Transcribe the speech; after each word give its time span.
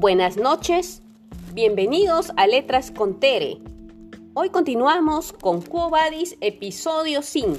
Buenas 0.00 0.36
noches, 0.36 1.02
bienvenidos 1.54 2.30
a 2.36 2.46
Letras 2.46 2.92
con 2.92 3.18
Tere. 3.18 3.58
Hoy 4.32 4.50
continuamos 4.50 5.32
con 5.32 5.60
Quo 5.60 5.90
Vadis, 5.90 6.36
episodio 6.40 7.20
5. 7.20 7.58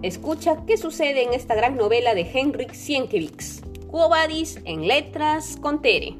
Escucha 0.00 0.64
qué 0.66 0.78
sucede 0.78 1.24
en 1.24 1.34
esta 1.34 1.54
gran 1.54 1.76
novela 1.76 2.14
de 2.14 2.22
Henrik 2.22 2.72
Sienkiewicz. 2.72 3.60
Quo 3.86 4.08
Vadis 4.08 4.58
en 4.64 4.88
Letras 4.88 5.58
con 5.60 5.82
Tere. 5.82 6.16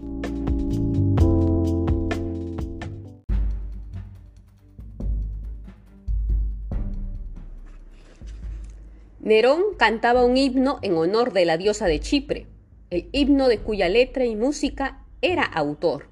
Nerón 9.20 9.62
cantaba 9.78 10.26
un 10.26 10.36
himno 10.36 10.78
en 10.82 10.98
honor 10.98 11.32
de 11.32 11.46
la 11.46 11.56
diosa 11.56 11.86
de 11.86 12.00
Chipre, 12.00 12.46
el 12.94 13.08
himno 13.12 13.48
de 13.48 13.58
cuya 13.58 13.88
letra 13.88 14.24
y 14.24 14.36
música 14.36 15.04
era 15.20 15.42
autor. 15.42 16.06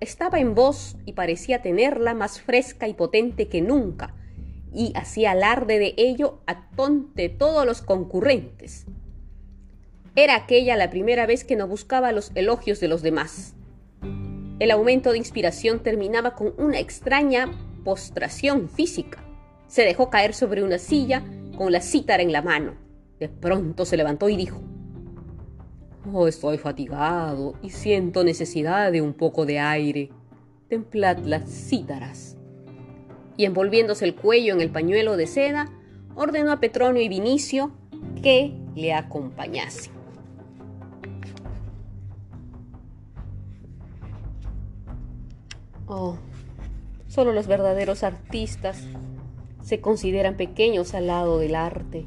Estaba 0.00 0.40
en 0.40 0.54
voz 0.54 0.96
y 1.04 1.12
parecía 1.12 1.60
tenerla 1.60 2.14
más 2.14 2.40
fresca 2.40 2.88
y 2.88 2.94
potente 2.94 3.48
que 3.48 3.60
nunca, 3.60 4.14
y 4.72 4.92
hacía 4.96 5.32
alarde 5.32 5.78
de 5.78 5.94
ello 5.98 6.40
a 6.46 6.70
tonte 6.70 7.28
todos 7.28 7.66
los 7.66 7.82
concurrentes. 7.82 8.86
Era 10.16 10.36
aquella 10.36 10.76
la 10.76 10.90
primera 10.90 11.26
vez 11.26 11.44
que 11.44 11.56
no 11.56 11.68
buscaba 11.68 12.12
los 12.12 12.32
elogios 12.34 12.80
de 12.80 12.88
los 12.88 13.02
demás. 13.02 13.54
El 14.60 14.70
aumento 14.70 15.12
de 15.12 15.18
inspiración 15.18 15.82
terminaba 15.82 16.34
con 16.34 16.54
una 16.56 16.78
extraña 16.78 17.50
postración 17.84 18.68
física. 18.68 19.22
Se 19.66 19.82
dejó 19.82 20.08
caer 20.08 20.32
sobre 20.32 20.62
una 20.62 20.78
silla 20.78 21.22
con 21.56 21.70
la 21.72 21.80
cítara 21.80 22.22
en 22.22 22.32
la 22.32 22.42
mano. 22.42 22.76
De 23.18 23.28
pronto 23.28 23.84
se 23.84 23.96
levantó 23.96 24.28
y 24.28 24.36
dijo, 24.36 24.62
Oh, 26.12 26.28
estoy 26.28 26.58
fatigado 26.58 27.54
y 27.62 27.70
siento 27.70 28.24
necesidad 28.24 28.92
de 28.92 29.00
un 29.00 29.14
poco 29.14 29.46
de 29.46 29.58
aire. 29.58 30.10
Templad 30.68 31.18
las 31.20 31.48
cítaras. 31.48 32.36
Y 33.38 33.46
envolviéndose 33.46 34.04
el 34.04 34.14
cuello 34.14 34.52
en 34.52 34.60
el 34.60 34.70
pañuelo 34.70 35.16
de 35.16 35.26
seda, 35.26 35.70
ordenó 36.14 36.52
a 36.52 36.60
Petronio 36.60 37.02
y 37.02 37.08
Vinicio 37.08 37.72
que 38.22 38.54
le 38.74 38.92
acompañasen. 38.92 39.92
Oh, 45.86 46.18
solo 47.08 47.32
los 47.32 47.46
verdaderos 47.46 48.02
artistas 48.02 48.82
se 49.62 49.80
consideran 49.80 50.36
pequeños 50.36 50.92
al 50.94 51.06
lado 51.06 51.38
del 51.38 51.54
arte. 51.54 52.04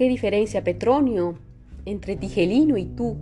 ¿Qué 0.00 0.08
diferencia, 0.08 0.64
Petronio, 0.64 1.38
entre 1.84 2.16
Tigelino 2.16 2.78
y 2.78 2.86
tú? 2.86 3.18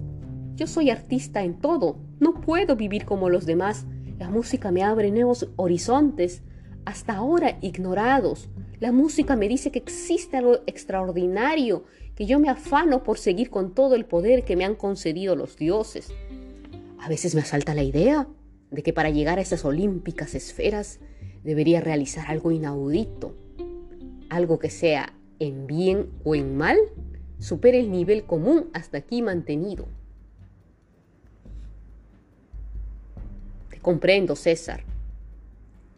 Yo 0.54 0.68
soy 0.68 0.90
artista 0.90 1.42
en 1.42 1.58
todo, 1.58 1.98
no 2.20 2.40
puedo 2.40 2.76
vivir 2.76 3.04
como 3.04 3.30
los 3.30 3.46
demás. 3.46 3.84
La 4.16 4.30
música 4.30 4.70
me 4.70 4.84
abre 4.84 5.10
nuevos 5.10 5.48
horizontes, 5.56 6.44
hasta 6.84 7.16
ahora 7.16 7.58
ignorados. 7.62 8.48
La 8.78 8.92
música 8.92 9.34
me 9.34 9.48
dice 9.48 9.72
que 9.72 9.80
existe 9.80 10.36
algo 10.36 10.58
extraordinario, 10.68 11.82
que 12.14 12.26
yo 12.26 12.38
me 12.38 12.48
afano 12.48 13.02
por 13.02 13.18
seguir 13.18 13.50
con 13.50 13.74
todo 13.74 13.96
el 13.96 14.04
poder 14.04 14.44
que 14.44 14.54
me 14.54 14.64
han 14.64 14.76
concedido 14.76 15.34
los 15.34 15.56
dioses. 15.56 16.12
A 17.00 17.08
veces 17.08 17.34
me 17.34 17.40
asalta 17.40 17.74
la 17.74 17.82
idea 17.82 18.28
de 18.70 18.84
que 18.84 18.92
para 18.92 19.10
llegar 19.10 19.40
a 19.40 19.42
esas 19.42 19.64
olímpicas 19.64 20.36
esferas 20.36 21.00
debería 21.42 21.80
realizar 21.80 22.26
algo 22.28 22.52
inaudito, 22.52 23.34
algo 24.30 24.60
que 24.60 24.70
sea 24.70 25.17
en 25.38 25.66
bien 25.66 26.10
o 26.24 26.34
en 26.34 26.56
mal, 26.56 26.78
supere 27.38 27.78
el 27.78 27.90
nivel 27.90 28.24
común 28.24 28.68
hasta 28.72 28.98
aquí 28.98 29.22
mantenido. 29.22 29.86
Te 33.70 33.78
comprendo, 33.80 34.36
César. 34.36 34.84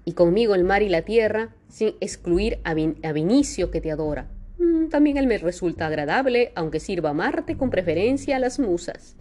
Y 0.04 0.12
conmigo 0.12 0.54
el 0.54 0.64
mar 0.64 0.82
y 0.82 0.88
la 0.88 1.02
tierra, 1.02 1.54
sin 1.68 1.94
excluir 2.00 2.58
a, 2.64 2.74
Vinicio 2.74 3.70
que 3.70 3.80
te 3.80 3.90
adora. 3.90 4.28
Mm, 4.58 4.88
también 4.88 5.16
él 5.16 5.26
me 5.26 5.38
resulta 5.38 5.86
agradable, 5.86 6.52
aunque 6.54 6.80
sirva 6.80 7.10
a 7.10 7.14
Marte 7.14 7.56
con 7.56 7.70
preferencia 7.70 8.36
a 8.36 8.40
las 8.40 8.58
musas. 8.58 9.16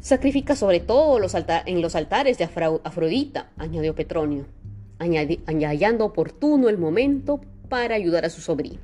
Sacrifica 0.00 0.54
sobre 0.54 0.80
todo 0.80 1.18
en 1.18 1.80
los 1.80 1.94
altares 1.94 2.36
de 2.36 2.44
Afrodita, 2.44 3.50
añadió 3.56 3.94
Petronio, 3.94 4.44
añadiendo 4.98 6.04
oportuno 6.04 6.68
el 6.68 6.76
momento 6.76 7.40
para 7.74 7.96
ayudar 7.96 8.24
a 8.24 8.30
su 8.30 8.40
sobrino. 8.40 8.78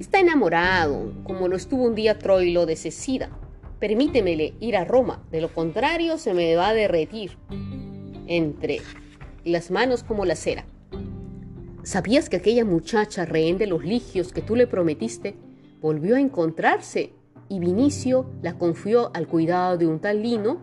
Está 0.00 0.18
enamorado, 0.18 1.12
como 1.22 1.46
lo 1.46 1.54
estuvo 1.54 1.84
un 1.84 1.94
día 1.94 2.18
Troilo 2.18 2.66
de 2.66 2.74
Cecida. 2.74 3.30
Permítemele 3.78 4.54
ir 4.58 4.76
a 4.76 4.84
Roma, 4.84 5.22
de 5.30 5.40
lo 5.40 5.54
contrario 5.54 6.18
se 6.18 6.34
me 6.34 6.56
va 6.56 6.70
a 6.70 6.74
derretir 6.74 7.38
entre 8.26 8.80
las 9.44 9.70
manos 9.70 10.02
como 10.02 10.24
la 10.24 10.34
cera. 10.34 10.64
¿Sabías 11.84 12.28
que 12.28 12.34
aquella 12.34 12.64
muchacha 12.64 13.26
rehén 13.26 13.58
de 13.58 13.68
los 13.68 13.84
ligios 13.84 14.32
que 14.32 14.42
tú 14.42 14.56
le 14.56 14.66
prometiste 14.66 15.36
volvió 15.80 16.16
a 16.16 16.20
encontrarse 16.20 17.12
y 17.48 17.60
Vinicio 17.60 18.28
la 18.42 18.58
confió 18.58 19.12
al 19.14 19.28
cuidado 19.28 19.78
de 19.78 19.86
un 19.86 20.00
tal 20.00 20.20
Lino? 20.20 20.58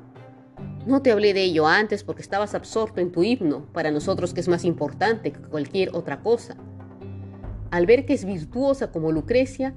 No 0.86 1.02
te 1.02 1.14
hablé 1.14 1.34
de 1.34 1.44
ello 1.44 1.66
antes 1.66 2.04
porque 2.04 2.24
estabas 2.24 2.56
absorto 2.56 3.00
en 3.00 3.14
tu 3.14 3.24
himno, 3.24 3.68
para 3.72 3.90
nosotros 3.90 4.34
que 4.34 4.42
es 4.42 4.50
más 4.50 4.66
importante 4.66 5.32
que 5.32 5.40
cualquier 5.40 5.96
otra 5.96 6.22
cosa. 6.22 6.58
Al 7.72 7.86
ver 7.86 8.06
que 8.06 8.14
es 8.14 8.26
virtuosa 8.26 8.92
como 8.92 9.12
Lucrecia, 9.12 9.74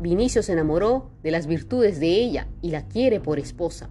Vinicio 0.00 0.42
se 0.42 0.52
enamoró 0.52 1.10
de 1.22 1.30
las 1.30 1.46
virtudes 1.46 2.00
de 2.00 2.08
ella 2.08 2.48
y 2.60 2.70
la 2.70 2.86
quiere 2.86 3.18
por 3.18 3.38
esposa. 3.38 3.90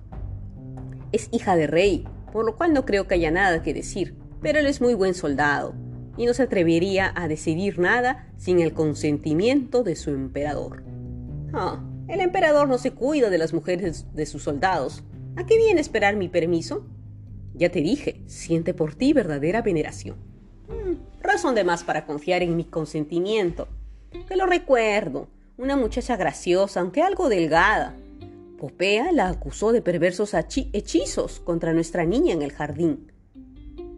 Es 1.11 1.29
hija 1.31 1.55
de 1.55 1.65
rey, 1.65 2.05
por 2.31 2.45
lo 2.45 2.55
cual 2.57 2.73
no 2.73 2.85
creo 2.85 3.07
que 3.07 3.15
haya 3.15 3.31
nada 3.31 3.63
que 3.63 3.73
decir, 3.73 4.15
pero 4.41 4.59
él 4.59 4.67
es 4.67 4.81
muy 4.81 4.93
buen 4.93 5.15
soldado 5.15 5.73
y 6.15 6.25
no 6.25 6.33
se 6.33 6.43
atrevería 6.43 7.11
a 7.15 7.27
decidir 7.27 7.79
nada 7.79 8.31
sin 8.37 8.59
el 8.59 8.73
consentimiento 8.73 9.83
de 9.83 9.95
su 9.95 10.11
emperador. 10.11 10.83
Ah, 11.53 11.83
el 12.07 12.19
emperador 12.19 12.67
no 12.67 12.77
se 12.77 12.91
cuida 12.91 13.29
de 13.29 13.37
las 13.39 13.53
mujeres 13.53 14.05
de 14.13 14.25
sus 14.27 14.43
soldados. 14.43 15.03
¿A 15.35 15.45
qué 15.45 15.57
viene 15.57 15.81
esperar 15.81 16.15
mi 16.15 16.29
permiso? 16.29 16.85
Ya 17.55 17.71
te 17.71 17.81
dije, 17.81 18.21
siente 18.27 18.73
por 18.73 18.93
ti 18.93 19.13
verdadera 19.13 19.61
veneración. 19.61 20.17
Razón 21.25 21.55
de 21.55 21.63
más 21.63 21.83
para 21.83 22.05
confiar 22.05 22.43
en 22.43 22.55
mi 22.55 22.65
consentimiento. 22.65 23.67
Que 24.27 24.35
lo 24.35 24.45
recuerdo, 24.45 25.27
una 25.57 25.75
muchacha 25.75 26.15
graciosa, 26.17 26.81
aunque 26.81 27.01
algo 27.01 27.29
delgada. 27.29 27.95
Popea 28.59 29.11
la 29.11 29.29
acusó 29.29 29.71
de 29.71 29.81
perversos 29.81 30.33
hechizos 30.33 31.39
contra 31.39 31.73
nuestra 31.73 32.05
niña 32.05 32.33
en 32.33 32.43
el 32.43 32.51
jardín. 32.53 33.11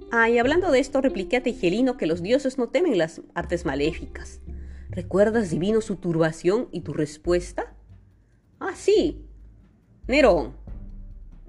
Ah, 0.10 0.28
hablando 0.40 0.72
de 0.72 0.80
esto, 0.80 1.02
repliqué 1.02 1.38
a 1.38 1.44
Tegelino 1.44 1.98
que 1.98 2.08
los 2.08 2.22
dioses 2.22 2.58
no 2.58 2.70
temen 2.70 2.98
las 2.98 3.22
artes 3.36 3.66
maléficas. 3.66 4.40
¿Recuerdas, 4.90 5.50
divino, 5.50 5.82
su 5.82 5.98
turbación 5.98 6.70
y 6.72 6.80
tu 6.82 6.94
respuesta? 6.94 7.76
Ah, 8.59 8.74
sí. 8.74 9.26
Nerón. 10.08 10.56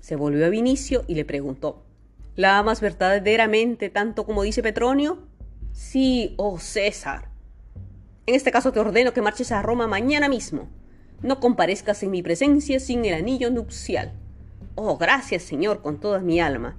Se 0.01 0.17
volvió 0.17 0.45
a 0.45 0.49
Vinicio 0.49 1.05
y 1.07 1.15
le 1.15 1.25
preguntó, 1.25 1.85
¿La 2.35 2.59
amas 2.59 2.81
verdaderamente 2.81 3.91
tanto 3.91 4.27
como 4.27 4.43
dice 4.43 4.63
Petronio? 4.63 5.28
Sí, 5.79 6.35
oh 6.39 6.59
César. 6.59 7.29
En 8.27 8.35
este 8.35 8.51
caso 8.51 8.73
te 8.73 8.81
ordeno 8.81 9.13
que 9.13 9.23
marches 9.23 9.53
a 9.53 9.63
Roma 9.63 9.87
mañana 9.87 10.29
mismo. 10.29 10.69
No 11.23 11.39
comparezcas 11.39 12.03
en 12.03 12.11
mi 12.11 12.21
presencia 12.21 12.81
sin 12.81 13.05
el 13.05 13.15
anillo 13.15 13.49
nupcial. 13.49 14.13
Oh, 14.75 14.99
gracias, 14.99 15.45
Señor, 15.45 15.81
con 15.81 16.01
toda 16.01 16.19
mi 16.19 16.41
alma. 16.41 16.77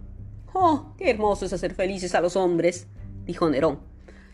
Oh, 0.53 0.95
qué 0.97 1.11
hermoso 1.11 1.45
es 1.45 1.53
hacer 1.53 1.73
felices 1.75 2.13
a 2.13 2.19
los 2.19 2.35
hombres, 2.35 2.87
dijo 3.25 3.49
Nerón. 3.49 3.79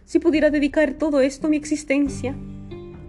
Si 0.04 0.18
pudiera 0.18 0.50
dedicar 0.50 0.96
todo 0.96 1.22
esto 1.22 1.46
a 1.46 1.52
mi 1.52 1.58
existencia. 1.58 2.36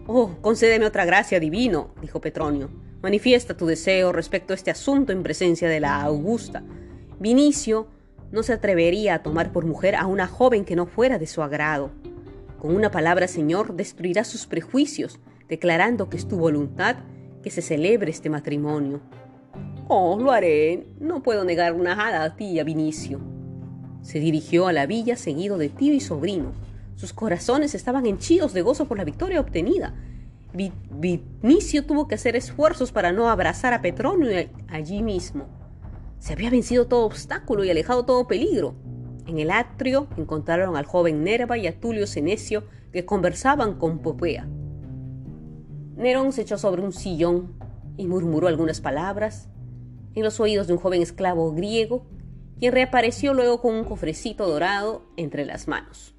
Oh, 0.06 0.37
concédeme 0.43 0.85
otra 0.85 1.06
gracia, 1.06 1.41
divino, 1.41 1.94
dijo 2.02 2.20
Petronio. 2.20 2.69
Manifiesta 3.00 3.56
tu 3.56 3.64
deseo 3.64 4.12
respecto 4.12 4.52
a 4.52 4.56
este 4.56 4.70
asunto 4.70 5.11
en 5.11 5.23
presencia 5.23 5.70
de 5.70 5.81
la 5.81 6.02
Augusta. 6.02 6.62
Vinicio 7.19 7.88
no 8.32 8.43
se 8.43 8.52
atrevería 8.52 9.14
a 9.14 9.23
tomar 9.23 9.52
por 9.52 9.64
mujer 9.64 9.94
a 9.94 10.06
una 10.06 10.26
joven 10.26 10.64
que 10.64 10.76
no 10.76 10.87
fuera 10.87 11.19
de 11.19 11.26
su 11.26 11.43
agrado. 11.43 11.90
Con 12.58 12.75
una 12.75 12.90
palabra, 12.90 13.28
Señor, 13.28 13.75
destruirá 13.75 14.25
sus 14.25 14.46
prejuicios, 14.46 15.20
declarando 15.49 16.08
que 16.08 16.17
es 16.17 16.26
tu 16.26 16.37
voluntad 16.37 16.96
que 17.43 17.50
se 17.50 17.62
celebre 17.62 18.11
este 18.11 18.31
matrimonio. 18.31 19.00
Oh, 19.88 20.19
lo 20.19 20.32
haré. 20.32 20.87
No 20.99 21.23
puedo 21.23 21.44
negar 21.44 21.73
una 21.73 21.94
jada 21.94 22.25
a 22.25 22.34
ti 22.34 22.58
a 22.58 22.64
Vinicio. 22.64 23.20
Se 24.02 24.19
dirigió 24.19 24.67
a 24.67 24.73
la 24.73 24.87
villa 24.87 25.17
seguido 25.17 25.58
de 25.58 25.69
tío 25.69 25.94
y 25.94 26.00
sobrino. 26.00 26.52
Sus 26.96 27.12
corazones 27.12 27.75
estaban 27.75 28.06
henchidos 28.06 28.52
de 28.52 28.62
gozo 28.62 28.87
por 28.87 28.99
la 28.99 29.05
victoria 29.05 29.40
obtenida. 29.40 29.94
Vinicio 30.52 31.84
tuvo 31.84 32.08
que 32.08 32.14
hacer 32.14 32.34
esfuerzos 32.34 32.90
para 32.90 33.12
no 33.12 33.28
abrazar 33.28 33.75
a 33.75 33.82
Petronio 33.82 34.31
allí 34.69 35.02
mismo. 35.02 35.46
Se 36.18 36.32
había 36.32 36.50
vencido 36.50 36.86
todo 36.86 37.04
obstáculo 37.04 37.64
y 37.64 37.70
alejado 37.70 38.04
todo 38.04 38.26
peligro. 38.26 38.74
En 39.26 39.38
el 39.38 39.50
atrio 39.50 40.08
encontraron 40.16 40.76
al 40.76 40.84
joven 40.84 41.24
Nerva 41.24 41.58
y 41.58 41.66
a 41.66 41.78
Tulio 41.78 42.06
Senecio 42.06 42.64
que 42.92 43.04
conversaban 43.04 43.78
con 43.78 43.98
Popea. 43.98 44.48
Nerón 45.96 46.32
se 46.32 46.42
echó 46.42 46.58
sobre 46.58 46.82
un 46.82 46.92
sillón 46.92 47.54
y 47.96 48.06
murmuró 48.06 48.48
algunas 48.48 48.80
palabras 48.80 49.48
en 50.14 50.22
los 50.22 50.40
oídos 50.40 50.66
de 50.66 50.74
un 50.74 50.78
joven 50.78 51.02
esclavo 51.02 51.52
griego, 51.52 52.06
quien 52.58 52.72
reapareció 52.72 53.34
luego 53.34 53.60
con 53.60 53.74
un 53.74 53.84
cofrecito 53.84 54.46
dorado 54.48 55.06
entre 55.16 55.44
las 55.44 55.68
manos. 55.68 56.14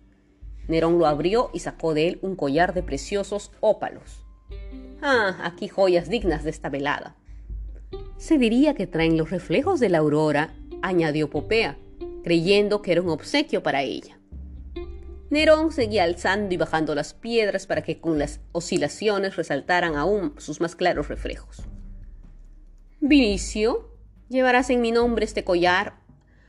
Nerón 0.68 1.00
lo 1.00 1.08
abrió 1.08 1.50
y 1.54 1.60
sacó 1.60 1.94
de 1.94 2.08
él 2.08 2.20
un 2.22 2.36
collar 2.36 2.74
de 2.74 2.84
preciosos 2.84 3.52
ópalos. 3.60 4.24
Ah, 5.02 5.38
aquí 5.44 5.68
joyas 5.68 6.10
dignas 6.10 6.44
de 6.44 6.50
esta 6.50 6.70
velada. 6.70 7.16
Se 8.18 8.38
diría 8.38 8.74
que 8.74 8.88
traen 8.88 9.18
los 9.18 9.30
reflejos 9.30 9.80
de 9.80 9.90
la 9.90 10.00
aurora, 10.00 10.54
añadió 10.82 11.30
Popea, 11.30 11.78
creyendo 12.24 12.82
que 12.82 12.92
era 12.92 13.02
un 13.02 13.10
obsequio 13.10 13.62
para 13.62 13.84
ella. 13.84 14.20
Nerón 15.30 15.72
seguía 15.72 16.04
alzando 16.04 16.54
y 16.54 16.58
bajando 16.58 16.96
las 16.96 17.14
piedras 17.14 17.68
para 17.68 17.84
que 17.84 18.00
con 18.00 18.18
las 18.18 18.40
oscilaciones 18.54 19.36
resaltaran 19.36 19.96
aún 19.96 20.34
sus 20.38 20.62
más 20.62 20.76
claros 20.76 21.10
reflejos. 21.10 21.64
Vinicio, 23.02 23.92
llevarás 24.30 24.70
en 24.70 24.82
mi 24.82 24.92
nombre 24.92 25.26
este 25.26 25.44
collar 25.44 26.00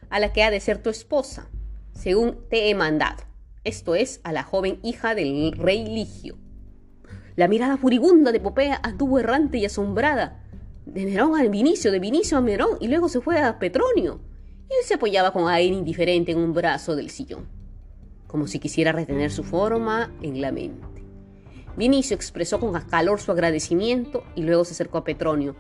a 0.09 0.21
la 0.21 0.33
que 0.33 0.43
ha 0.43 0.51
de 0.51 0.61
ser 0.61 0.83
tu 0.83 0.91
esposa, 0.91 1.51
según 1.93 2.49
te 2.49 2.71
he 2.71 2.75
mandado, 2.75 3.25
esto 3.65 3.95
es, 3.95 4.21
a 4.25 4.33
la 4.33 4.43
joven 4.43 4.79
hija 4.83 5.15
del 5.15 5.53
rey 5.53 5.85
Ligio. 5.85 6.39
La 7.37 7.49
mirada 7.49 7.77
furibunda 7.77 8.33
de 8.33 8.41
Popea 8.41 8.81
anduvo 8.83 9.19
errante 9.19 9.59
y 9.59 9.67
asombrada, 9.67 10.48
de 10.93 11.05
Nerón 11.05 11.37
a 11.37 11.43
Vinicio, 11.49 11.93
de 11.93 11.99
Vinicio 11.99 12.39
a 12.39 12.41
Nerón, 12.41 12.79
y 12.81 12.89
luego 12.89 13.09
se 13.09 13.21
fue 13.21 13.41
a 13.41 13.59
Petronio, 13.59 14.21
y 14.69 14.73
él 14.73 14.85
se 14.85 14.95
apoyaba 14.95 15.33
con 15.33 15.49
aire 15.49 15.75
indiferente 15.75 16.33
en 16.33 16.39
un 16.39 16.53
brazo 16.53 16.97
del 16.97 17.11
sillón 17.11 17.59
como 18.29 18.47
si 18.47 18.61
quisiera 18.61 18.93
retener 18.93 19.33
su 19.33 19.43
forma 19.43 20.13
en 20.23 20.41
la 20.41 20.53
mente. 20.53 20.87
Vinicio 21.77 22.15
expresó 22.15 22.61
con 22.61 22.79
calor 22.83 23.21
su 23.21 23.33
agradecimiento 23.33 24.23
y 24.37 24.43
luego 24.43 24.65
se 24.65 24.75
acercó 24.75 24.99
a 24.99 25.05
Petronio. 25.05 25.57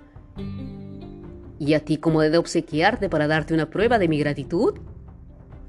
¿Y 1.59 1.75
a 1.75 1.81
ti 1.81 1.97
cómo 1.97 2.23
he 2.23 2.31
de 2.31 2.39
obsequiarte 2.39 3.09
para 3.09 3.27
darte 3.27 3.55
una 3.55 3.71
prueba 3.71 3.99
de 3.99 4.07
mi 4.07 4.19
gratitud? 4.19 4.75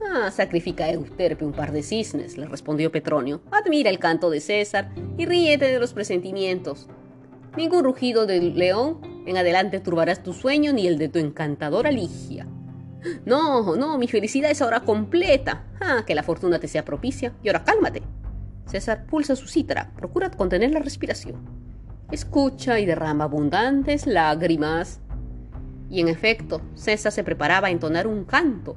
Ah, 0.02 0.30
sacrifica 0.32 0.86
a 0.86 0.92
Euterpe 0.92 1.46
un 1.46 1.54
par 1.54 1.72
de 1.72 1.84
cisnes, 1.84 2.38
le 2.38 2.48
respondió 2.48 2.92
Petronio. 2.92 3.42
Admira 3.52 3.90
el 3.90 4.00
canto 4.00 4.30
de 4.30 4.42
César 4.42 4.92
y 5.18 5.26
ríete 5.26 5.66
de 5.66 5.80
los 5.80 5.94
presentimientos. 5.94 6.88
Ningún 7.56 7.84
rugido 7.84 8.26
del 8.26 8.56
león 8.56 9.00
en 9.30 9.38
adelante 9.38 9.80
turbarás 9.80 10.24
tu 10.24 10.34
sueño 10.34 10.74
ni 10.74 10.88
el 10.88 10.98
de 10.98 11.10
tu 11.10 11.20
encantadora 11.20 11.92
Ligia. 11.92 12.48
No, 13.26 13.76
no, 13.76 13.98
mi 13.98 14.08
felicidad 14.08 14.50
es 14.50 14.62
ahora 14.62 14.82
completa. 14.82 15.66
Ah, 15.80 16.04
que 16.06 16.16
la 16.16 16.24
fortuna 16.24 16.60
te 16.60 16.68
sea 16.68 16.84
propicia. 16.84 17.34
Y 17.44 17.50
ahora 17.50 17.64
cálmate. 17.64 18.02
César 18.66 19.06
pulsa 19.06 19.36
su 19.36 19.48
cítara, 19.48 19.92
procura 19.96 20.32
contener 20.32 20.72
la 20.72 20.80
respiración. 20.80 21.36
Escucha 22.12 22.80
y 22.80 22.86
derrama 22.86 23.26
abundantes 23.26 24.08
lágrimas. 24.08 25.00
Y 25.90 26.02
en 26.02 26.08
efecto, 26.08 26.62
César 26.76 27.12
se 27.12 27.24
preparaba 27.24 27.68
a 27.68 27.72
entonar 27.72 28.08
un 28.08 28.26
canto. 28.26 28.76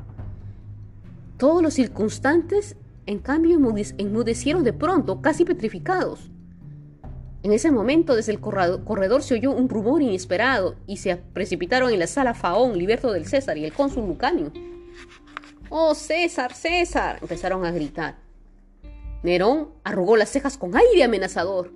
Todos 1.38 1.62
los 1.62 1.74
circunstantes, 1.74 2.76
en 3.06 3.18
cambio, 3.18 3.58
enmudecieron 3.98 4.64
de 4.64 4.72
pronto, 4.72 5.20
casi 5.20 5.44
petrificados. 5.44 6.31
En 7.42 7.52
ese 7.52 7.72
momento, 7.72 8.14
desde 8.14 8.32
el 8.32 8.40
corredor 8.40 9.22
se 9.22 9.34
oyó 9.34 9.50
un 9.50 9.68
rumor 9.68 10.00
inesperado 10.00 10.76
y 10.86 10.98
se 10.98 11.16
precipitaron 11.16 11.92
en 11.92 11.98
la 11.98 12.06
sala 12.06 12.34
Faón, 12.34 12.78
Liberto 12.78 13.12
del 13.12 13.26
César 13.26 13.58
y 13.58 13.64
el 13.64 13.72
cónsul 13.72 14.06
Lucanio. 14.06 14.52
¡Oh, 15.68 15.94
César, 15.94 16.54
César! 16.54 17.18
empezaron 17.20 17.64
a 17.64 17.72
gritar. 17.72 18.16
Nerón 19.24 19.70
arrugó 19.82 20.16
las 20.16 20.28
cejas 20.28 20.56
con 20.56 20.76
aire 20.76 21.02
amenazador. 21.02 21.72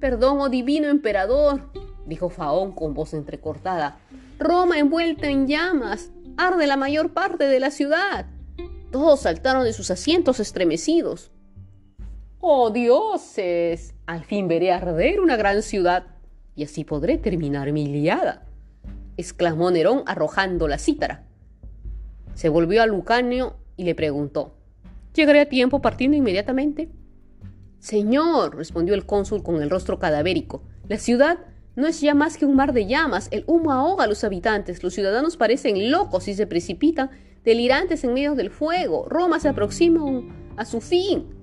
Perdón, 0.00 0.40
oh 0.40 0.48
divino 0.48 0.88
emperador, 0.88 1.70
dijo 2.06 2.28
Faón 2.28 2.72
con 2.72 2.94
voz 2.94 3.14
entrecortada. 3.14 3.98
Roma 4.38 4.78
envuelta 4.78 5.28
en 5.28 5.46
llamas. 5.46 6.10
Arde 6.36 6.66
la 6.66 6.76
mayor 6.76 7.12
parte 7.12 7.44
de 7.44 7.60
la 7.60 7.70
ciudad. 7.70 8.26
Todos 8.90 9.20
saltaron 9.20 9.64
de 9.64 9.72
sus 9.72 9.90
asientos 9.90 10.40
estremecidos. 10.40 11.30
¡Oh, 12.40 12.70
dioses! 12.70 13.94
Al 14.08 14.24
fin 14.24 14.48
veré 14.48 14.72
arder 14.72 15.20
una 15.20 15.36
gran 15.36 15.62
ciudad 15.62 16.06
y 16.56 16.64
así 16.64 16.82
podré 16.82 17.18
terminar 17.18 17.70
mi 17.72 17.86
liada, 17.88 18.46
exclamó 19.18 19.70
Nerón 19.70 20.02
arrojando 20.06 20.66
la 20.66 20.78
cítara. 20.78 21.26
Se 22.32 22.48
volvió 22.48 22.82
a 22.82 22.86
Lucanio 22.86 23.58
y 23.76 23.84
le 23.84 23.94
preguntó, 23.94 24.56
¿Llegaré 25.12 25.40
a 25.40 25.48
tiempo 25.50 25.82
partiendo 25.82 26.16
inmediatamente? 26.16 26.88
Señor, 27.80 28.56
respondió 28.56 28.94
el 28.94 29.04
cónsul 29.04 29.42
con 29.42 29.60
el 29.60 29.68
rostro 29.68 29.98
cadavérico, 29.98 30.62
la 30.88 30.96
ciudad 30.96 31.40
no 31.76 31.86
es 31.86 32.00
ya 32.00 32.14
más 32.14 32.38
que 32.38 32.46
un 32.46 32.56
mar 32.56 32.72
de 32.72 32.86
llamas, 32.86 33.28
el 33.30 33.44
humo 33.46 33.72
ahoga 33.72 34.04
a 34.04 34.08
los 34.08 34.24
habitantes, 34.24 34.82
los 34.82 34.94
ciudadanos 34.94 35.36
parecen 35.36 35.90
locos 35.90 36.28
y 36.28 36.34
se 36.34 36.46
precipitan, 36.46 37.10
delirantes 37.44 38.04
en 38.04 38.14
medio 38.14 38.34
del 38.34 38.48
fuego, 38.48 39.06
Roma 39.06 39.38
se 39.38 39.50
aproxima 39.50 40.22
a 40.56 40.64
su 40.64 40.80
fin. 40.80 41.37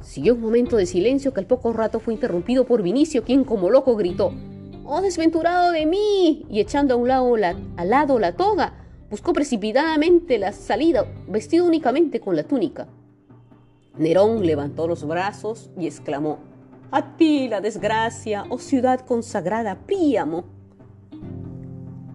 Siguió 0.00 0.34
un 0.34 0.40
momento 0.40 0.76
de 0.76 0.86
silencio 0.86 1.32
que 1.32 1.40
al 1.40 1.46
poco 1.46 1.72
rato 1.72 2.00
fue 2.00 2.14
interrumpido 2.14 2.64
por 2.64 2.82
Vinicio, 2.82 3.24
quien 3.24 3.44
como 3.44 3.70
loco 3.70 3.96
gritó, 3.96 4.32
¡Oh, 4.84 5.02
desventurado 5.02 5.72
de 5.72 5.84
mí! 5.86 6.46
y 6.48 6.60
echando 6.60 6.94
a 6.94 6.96
un 6.96 7.08
lado 7.08 7.36
la, 7.36 7.56
al 7.76 7.90
lado 7.90 8.18
la 8.18 8.32
toga, 8.32 8.72
buscó 9.10 9.32
precipitadamente 9.32 10.38
la 10.38 10.52
salida, 10.52 11.04
vestido 11.26 11.66
únicamente 11.66 12.20
con 12.20 12.36
la 12.36 12.44
túnica. 12.44 12.88
Nerón 13.98 14.46
levantó 14.46 14.86
los 14.86 15.06
brazos 15.06 15.70
y 15.78 15.86
exclamó, 15.86 16.38
A 16.90 17.16
ti 17.16 17.48
la 17.48 17.60
desgracia, 17.60 18.44
oh 18.48 18.58
ciudad 18.58 19.00
consagrada, 19.00 19.86
Príamo. 19.86 20.44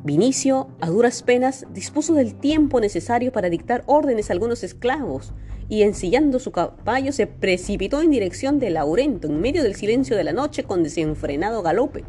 Vinicio, 0.03 0.67
a 0.81 0.89
duras 0.89 1.23
penas, 1.23 1.65
dispuso 1.73 2.13
del 2.13 2.35
tiempo 2.35 2.79
necesario 2.79 3.31
para 3.31 3.49
dictar 3.49 3.83
órdenes 3.85 4.29
a 4.29 4.33
algunos 4.33 4.63
esclavos, 4.63 5.33
y 5.73 5.81
ensillando 5.81 6.37
su 6.37 6.51
caballo 6.51 7.11
se 7.11 7.25
precipitó 7.25 8.03
en 8.03 8.11
dirección 8.11 8.59
de 8.59 8.69
Laurento, 8.69 9.27
en 9.27 9.41
medio 9.41 9.63
del 9.63 9.73
silencio 9.73 10.15
de 10.15 10.23
la 10.23 10.31
noche, 10.31 10.65
con 10.65 10.83
desenfrenado 10.83 11.63
galope. 11.63 12.03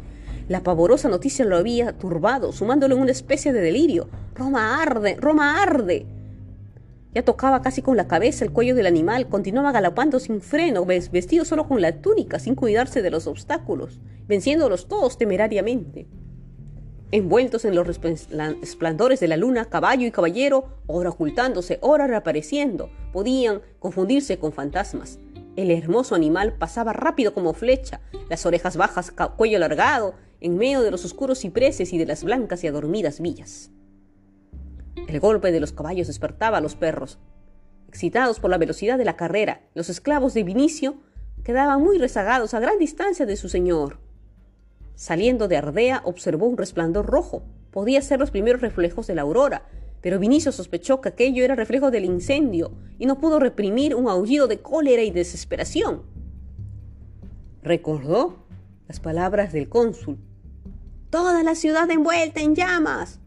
La 0.47 0.61
pavorosa 0.61 1.09
noticia 1.09 1.45
lo 1.45 1.57
había 1.57 1.97
turbado, 1.97 2.51
sumándolo 2.51 2.93
en 2.93 3.01
una 3.01 3.11
especie 3.11 3.53
de 3.53 3.61
delirio. 3.61 4.07
Roma 4.35 4.83
arde, 4.83 5.17
Roma 5.19 5.63
arde. 5.63 6.05
Ya 7.15 7.25
tocaba 7.25 7.63
casi 7.63 7.81
con 7.81 7.97
la 7.97 8.07
cabeza 8.07 8.45
el 8.45 8.51
cuello 8.51 8.75
del 8.75 8.85
animal, 8.85 9.29
continuaba 9.29 9.71
galopando 9.71 10.19
sin 10.19 10.41
freno, 10.41 10.85
vestido 10.85 11.43
solo 11.43 11.67
con 11.67 11.81
la 11.81 12.01
túnica, 12.01 12.37
sin 12.37 12.53
cuidarse 12.53 13.01
de 13.01 13.09
los 13.09 13.25
obstáculos, 13.25 13.99
venciéndolos 14.27 14.87
todos 14.87 15.17
temerariamente 15.17 16.05
envueltos 17.11 17.65
en 17.65 17.75
los 17.75 17.87
esplendores 18.61 19.19
de 19.19 19.27
la 19.27 19.37
luna, 19.37 19.65
caballo 19.65 20.07
y 20.07 20.11
caballero, 20.11 20.67
ora 20.87 21.09
ocultándose, 21.09 21.79
ora 21.81 22.07
reapareciendo, 22.07 22.89
podían 23.13 23.61
confundirse 23.79 24.39
con 24.39 24.51
fantasmas. 24.51 25.19
El 25.55 25.71
hermoso 25.71 26.15
animal 26.15 26.53
pasaba 26.53 26.91
rápido 26.91 27.33
como 27.33 27.53
flecha, 27.53 28.01
las 28.29 28.45
orejas 28.45 28.75
bajas, 28.75 29.11
cuello 29.37 29.57
alargado, 29.57 30.15
en 30.41 30.57
medio 30.57 30.81
de 30.81 30.91
los 30.91 31.05
oscuros 31.05 31.39
cipreses 31.39 31.93
y 31.93 31.97
de 31.97 32.05
las 32.05 32.23
blancas 32.23 32.63
y 32.63 32.67
adormidas 32.67 33.21
villas. 33.21 33.71
El 35.07 35.19
golpe 35.19 35.51
de 35.51 35.59
los 35.59 35.71
caballos 35.71 36.07
despertaba 36.07 36.57
a 36.57 36.61
los 36.61 36.75
perros. 36.75 37.19
Excitados 37.87 38.39
por 38.39 38.49
la 38.49 38.57
velocidad 38.57 38.97
de 38.97 39.05
la 39.05 39.15
carrera, 39.15 39.61
los 39.73 39.89
esclavos 39.89 40.33
de 40.33 40.43
Vinicio 40.43 40.97
quedaban 41.43 41.81
muy 41.81 41.97
rezagados 41.99 42.53
a 42.53 42.59
gran 42.59 42.77
distancia 42.79 43.25
de 43.25 43.37
su 43.37 43.47
señor. 43.47 43.99
Saliendo 44.95 45.49
de 45.49 45.57
Ardea 45.57 46.01
observó 46.05 46.47
un 46.47 46.57
resplandor 46.57 47.05
rojo. 47.05 47.43
Podía 47.71 48.01
ser 48.01 48.19
los 48.19 48.31
primeros 48.31 48.61
reflejos 48.61 49.07
de 49.07 49.15
la 49.15 49.23
aurora, 49.23 49.67
pero 50.01 50.19
Vinicio 50.19 50.51
sospechó 50.51 51.01
que 51.01 51.09
aquello 51.09 51.43
era 51.43 51.55
reflejo 51.55 51.91
del 51.91 52.05
incendio 52.05 52.71
y 52.97 53.05
no 53.05 53.19
pudo 53.19 53.39
reprimir 53.39 53.95
un 53.95 54.07
aullido 54.07 54.47
de 54.47 54.59
cólera 54.59 55.03
y 55.03 55.11
desesperación. 55.11 56.03
Recordó 57.61 58.45
las 58.87 58.99
palabras 58.99 59.51
del 59.51 59.67
cónsul. 59.67 60.17
Toda 61.09 61.43
la 61.43 61.55
ciudad 61.55 61.89
envuelta 61.91 62.39
en 62.39 62.55
llamas. 62.55 63.19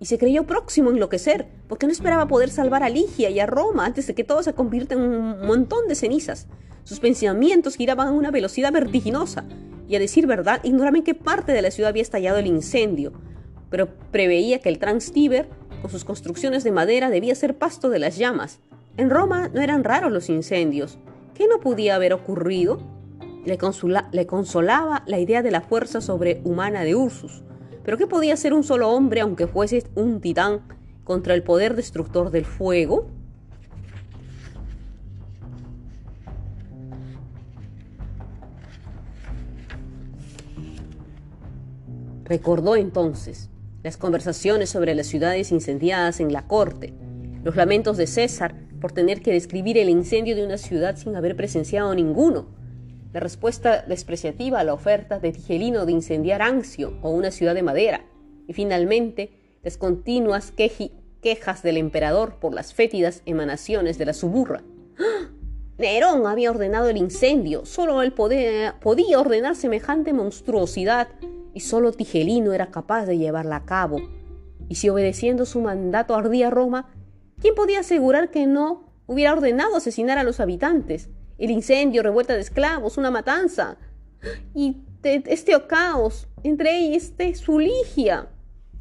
Y 0.00 0.06
se 0.06 0.18
creyó 0.18 0.44
próximo 0.44 0.90
a 0.90 0.92
enloquecer, 0.92 1.46
porque 1.68 1.86
no 1.86 1.92
esperaba 1.92 2.26
poder 2.26 2.50
salvar 2.50 2.82
a 2.82 2.88
Ligia 2.88 3.30
y 3.30 3.38
a 3.38 3.46
Roma 3.46 3.86
antes 3.86 4.06
de 4.06 4.14
que 4.14 4.24
todo 4.24 4.42
se 4.42 4.54
convierta 4.54 4.94
en 4.94 5.02
un 5.02 5.46
montón 5.46 5.86
de 5.86 5.94
cenizas. 5.94 6.48
Sus 6.82 7.00
pensamientos 7.00 7.76
giraban 7.76 8.08
a 8.08 8.12
una 8.12 8.30
velocidad 8.30 8.72
vertiginosa 8.72 9.44
y 9.88 9.96
a 9.96 9.98
decir 9.98 10.26
verdad 10.26 10.60
ignoraba 10.62 10.96
en 10.96 11.04
qué 11.04 11.14
parte 11.14 11.52
de 11.52 11.62
la 11.62 11.70
ciudad 11.70 11.90
había 11.90 12.02
estallado 12.02 12.38
el 12.38 12.46
incendio, 12.46 13.12
pero 13.70 13.88
preveía 14.10 14.60
que 14.60 14.68
el 14.68 14.78
Transtiber, 14.78 15.48
con 15.82 15.90
sus 15.90 16.04
construcciones 16.04 16.64
de 16.64 16.70
madera, 16.70 17.10
debía 17.10 17.34
ser 17.34 17.56
pasto 17.58 17.90
de 17.90 17.98
las 17.98 18.16
llamas. 18.16 18.60
En 18.96 19.10
Roma 19.10 19.50
no 19.52 19.60
eran 19.60 19.84
raros 19.84 20.12
los 20.12 20.28
incendios. 20.28 20.98
¿Qué 21.34 21.48
no 21.48 21.58
podía 21.58 21.96
haber 21.96 22.12
ocurrido? 22.12 22.78
Le, 23.44 23.58
le 24.12 24.26
consolaba 24.26 25.02
la 25.06 25.18
idea 25.18 25.42
de 25.42 25.50
la 25.50 25.60
fuerza 25.60 26.00
sobrehumana 26.00 26.84
de 26.84 26.94
Ursus. 26.94 27.42
¿Pero 27.84 27.98
qué 27.98 28.06
podía 28.06 28.36
ser 28.36 28.54
un 28.54 28.62
solo 28.62 28.90
hombre, 28.90 29.20
aunque 29.20 29.46
fuese 29.46 29.84
un 29.94 30.20
titán, 30.20 30.62
contra 31.02 31.34
el 31.34 31.42
poder 31.42 31.74
destructor 31.74 32.30
del 32.30 32.44
fuego? 32.44 33.08
Recordó 42.24 42.74
entonces 42.76 43.50
las 43.82 43.98
conversaciones 43.98 44.70
sobre 44.70 44.94
las 44.94 45.06
ciudades 45.06 45.52
incendiadas 45.52 46.20
en 46.20 46.32
la 46.32 46.46
corte, 46.46 46.94
los 47.42 47.54
lamentos 47.54 47.98
de 47.98 48.06
César 48.06 48.54
por 48.80 48.92
tener 48.92 49.20
que 49.20 49.32
describir 49.32 49.76
el 49.76 49.90
incendio 49.90 50.34
de 50.34 50.44
una 50.44 50.56
ciudad 50.56 50.96
sin 50.96 51.16
haber 51.16 51.36
presenciado 51.36 51.94
ninguno, 51.94 52.46
la 53.12 53.20
respuesta 53.20 53.82
despreciativa 53.82 54.58
a 54.58 54.64
la 54.64 54.72
oferta 54.72 55.18
de 55.20 55.32
Tigelino 55.32 55.84
de 55.86 55.92
incendiar 55.92 56.40
Ancio 56.42 56.98
o 57.02 57.10
una 57.10 57.30
ciudad 57.30 57.54
de 57.54 57.62
madera, 57.62 58.04
y 58.48 58.54
finalmente 58.54 59.58
las 59.62 59.76
continuas 59.76 60.50
quejas 60.50 61.62
del 61.62 61.76
emperador 61.76 62.38
por 62.40 62.54
las 62.54 62.72
fétidas 62.74 63.22
emanaciones 63.26 63.98
de 63.98 64.06
la 64.06 64.14
suburra. 64.14 64.62
¡Ah! 64.98 65.30
Nerón 65.76 66.26
había 66.26 66.50
ordenado 66.50 66.88
el 66.88 66.96
incendio, 66.96 67.66
solo 67.66 68.00
él 68.02 68.12
podía 68.12 68.74
ordenar 69.20 69.56
semejante 69.56 70.12
monstruosidad 70.12 71.08
y 71.54 71.60
solo 71.60 71.92
Tigelino 71.92 72.52
era 72.52 72.70
capaz 72.70 73.06
de 73.06 73.16
llevarla 73.16 73.56
a 73.56 73.64
cabo. 73.64 73.98
Y 74.68 74.74
si 74.74 74.88
obedeciendo 74.88 75.46
su 75.46 75.60
mandato 75.60 76.14
ardía 76.14 76.50
Roma, 76.50 76.90
¿quién 77.40 77.54
podía 77.54 77.80
asegurar 77.80 78.30
que 78.30 78.46
no 78.46 78.92
hubiera 79.06 79.32
ordenado 79.32 79.76
asesinar 79.76 80.18
a 80.18 80.24
los 80.24 80.40
habitantes? 80.40 81.08
El 81.38 81.50
incendio, 81.50 82.02
revuelta 82.02 82.34
de 82.34 82.40
esclavos, 82.40 82.98
una 82.98 83.10
matanza. 83.10 83.76
Y 84.54 84.82
este 85.02 85.54
caos, 85.66 86.28
entre 86.42 86.94
este 86.94 87.34
Suligia. 87.34 88.28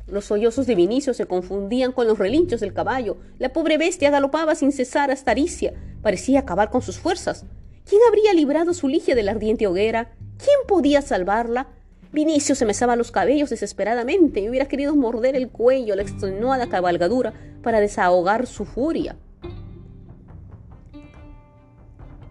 Los 0.08 0.26
sollozos 0.26 0.68
de 0.68 0.76
Vinicio 0.76 1.14
se 1.14 1.26
confundían 1.26 1.92
con 1.92 2.08
los 2.08 2.18
relinchos 2.18 2.62
del 2.62 2.74
caballo. 2.74 3.18
La 3.40 3.54
pobre 3.54 3.78
bestia 3.78 4.10
galopaba 4.10 4.56
sin 4.56 4.72
cesar 4.72 5.12
hasta 5.12 5.32
Aricia. 5.32 5.74
Parecía 6.02 6.40
acabar 6.40 6.70
con 6.70 6.82
sus 6.82 6.98
fuerzas. 6.98 7.46
¿Quién 7.86 8.02
habría 8.08 8.34
librado 8.34 8.74
su 8.74 8.88
ligia 8.88 9.16
de 9.16 9.24
la 9.24 9.32
ardiente 9.32 9.68
hoguera? 9.68 10.12
¿Quién 10.38 10.58
podía 10.68 11.02
salvarla? 11.02 11.68
Vinicio 12.14 12.54
se 12.54 12.68
mesaba 12.68 12.96
los 12.96 13.12
cabellos 13.12 13.50
desesperadamente 13.50 14.40
y 14.40 14.48
hubiera 14.48 14.68
querido 14.68 14.96
morder 14.96 15.36
el 15.36 15.50
cuello 15.50 15.94
a 15.94 15.96
la 15.96 16.04
extenuada 16.04 16.70
cabalgadura 16.70 17.34
para 17.64 17.80
desahogar 17.80 18.46
su 18.46 18.66
furia. 18.66 19.18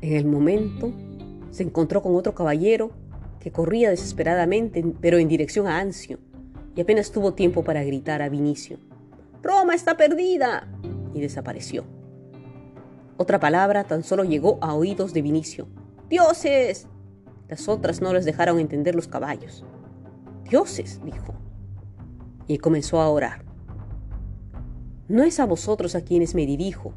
En 0.00 0.14
el 0.14 0.24
momento 0.24 0.92
se 1.50 1.64
encontró 1.64 2.00
con 2.00 2.14
otro 2.14 2.32
caballero 2.32 2.92
que 3.40 3.50
corría 3.50 3.90
desesperadamente, 3.90 4.84
pero 5.00 5.18
en 5.18 5.26
dirección 5.26 5.66
a 5.66 5.80
Ancio, 5.80 6.20
y 6.76 6.80
apenas 6.80 7.10
tuvo 7.10 7.34
tiempo 7.34 7.64
para 7.64 7.82
gritar 7.82 8.22
a 8.22 8.28
Vinicio, 8.28 8.78
Roma 9.42 9.74
está 9.74 9.96
perdida, 9.96 10.68
y 11.12 11.20
desapareció. 11.20 11.84
Otra 13.16 13.40
palabra 13.40 13.82
tan 13.84 14.04
solo 14.04 14.22
llegó 14.22 14.58
a 14.60 14.74
oídos 14.74 15.12
de 15.12 15.22
Vinicio. 15.22 15.66
¡Dioses! 16.08 16.86
Las 17.48 17.68
otras 17.68 18.00
no 18.00 18.12
les 18.12 18.24
dejaron 18.24 18.60
entender 18.60 18.94
los 18.94 19.08
caballos. 19.08 19.64
¡Dioses! 20.48 21.00
dijo. 21.04 21.34
Y 22.46 22.58
comenzó 22.58 23.00
a 23.00 23.08
orar. 23.08 23.44
No 25.08 25.22
es 25.22 25.40
a 25.40 25.46
vosotros 25.46 25.94
a 25.94 26.02
quienes 26.02 26.34
me 26.34 26.46
dirijo, 26.46 26.94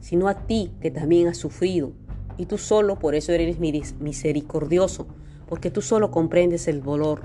sino 0.00 0.28
a 0.28 0.46
ti 0.46 0.72
que 0.80 0.90
también 0.90 1.28
has 1.28 1.36
sufrido, 1.36 1.92
y 2.36 2.46
tú 2.46 2.58
solo 2.58 2.98
por 2.98 3.14
eso 3.14 3.32
eres 3.32 3.58
misericordioso, 3.58 5.06
porque 5.48 5.70
tú 5.70 5.82
solo 5.82 6.10
comprendes 6.10 6.66
el 6.68 6.82
dolor. 6.82 7.22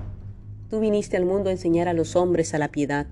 Tú 0.68 0.80
viniste 0.80 1.16
al 1.16 1.24
mundo 1.24 1.48
a 1.48 1.52
enseñar 1.52 1.88
a 1.88 1.94
los 1.94 2.14
hombres 2.14 2.52
a 2.52 2.58
la 2.58 2.68
piedad. 2.68 3.06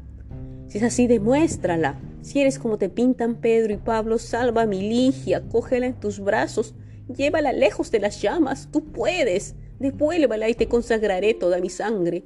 Si 0.69 0.79
es 0.79 0.85
así, 0.85 1.07
demuéstrala. 1.07 1.99
Si 2.21 2.41
eres 2.41 2.59
como 2.59 2.77
te 2.77 2.89
pintan 2.89 3.37
Pedro 3.37 3.73
y 3.73 3.79
Pablo, 3.79 4.19
salva 4.19 4.63
a 4.63 4.67
mi 4.67 4.83
Ligia, 4.83 5.49
cógela 5.49 5.87
en 5.87 5.99
tus 5.99 6.21
brazos, 6.21 6.75
llévala 7.09 7.53
lejos 7.53 7.91
de 7.91 8.01
las 8.01 8.21
llamas, 8.21 8.69
tú 8.71 8.85
puedes, 8.85 9.55
devuélvala 9.79 10.49
y 10.49 10.55
te 10.55 10.69
consagraré 10.69 11.35
toda 11.35 11.61
mi 11.61 11.71
sangre. 11.71 12.25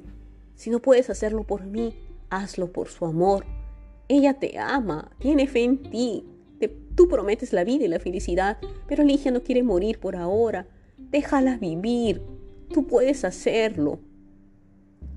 Si 0.55 0.69
no 0.69 0.81
puedes 0.81 1.09
hacerlo 1.09 1.43
por 1.43 1.65
mí, 1.65 1.93
hazlo 2.29 2.71
por 2.71 2.87
su 2.89 3.05
amor. 3.05 3.45
Ella 4.07 4.33
te 4.33 4.57
ama, 4.59 5.11
tiene 5.19 5.47
fe 5.47 5.63
en 5.63 5.81
ti, 5.81 6.25
tú 6.95 7.07
prometes 7.07 7.53
la 7.53 7.63
vida 7.63 7.85
y 7.85 7.87
la 7.87 7.99
felicidad, 7.99 8.57
pero 8.87 9.03
Ligia 9.03 9.31
no 9.31 9.41
quiere 9.41 9.63
morir 9.63 9.99
por 9.99 10.15
ahora. 10.15 10.67
Déjala 10.97 11.57
vivir, 11.57 12.21
tú 12.73 12.87
puedes 12.87 13.25
hacerlo. 13.25 13.99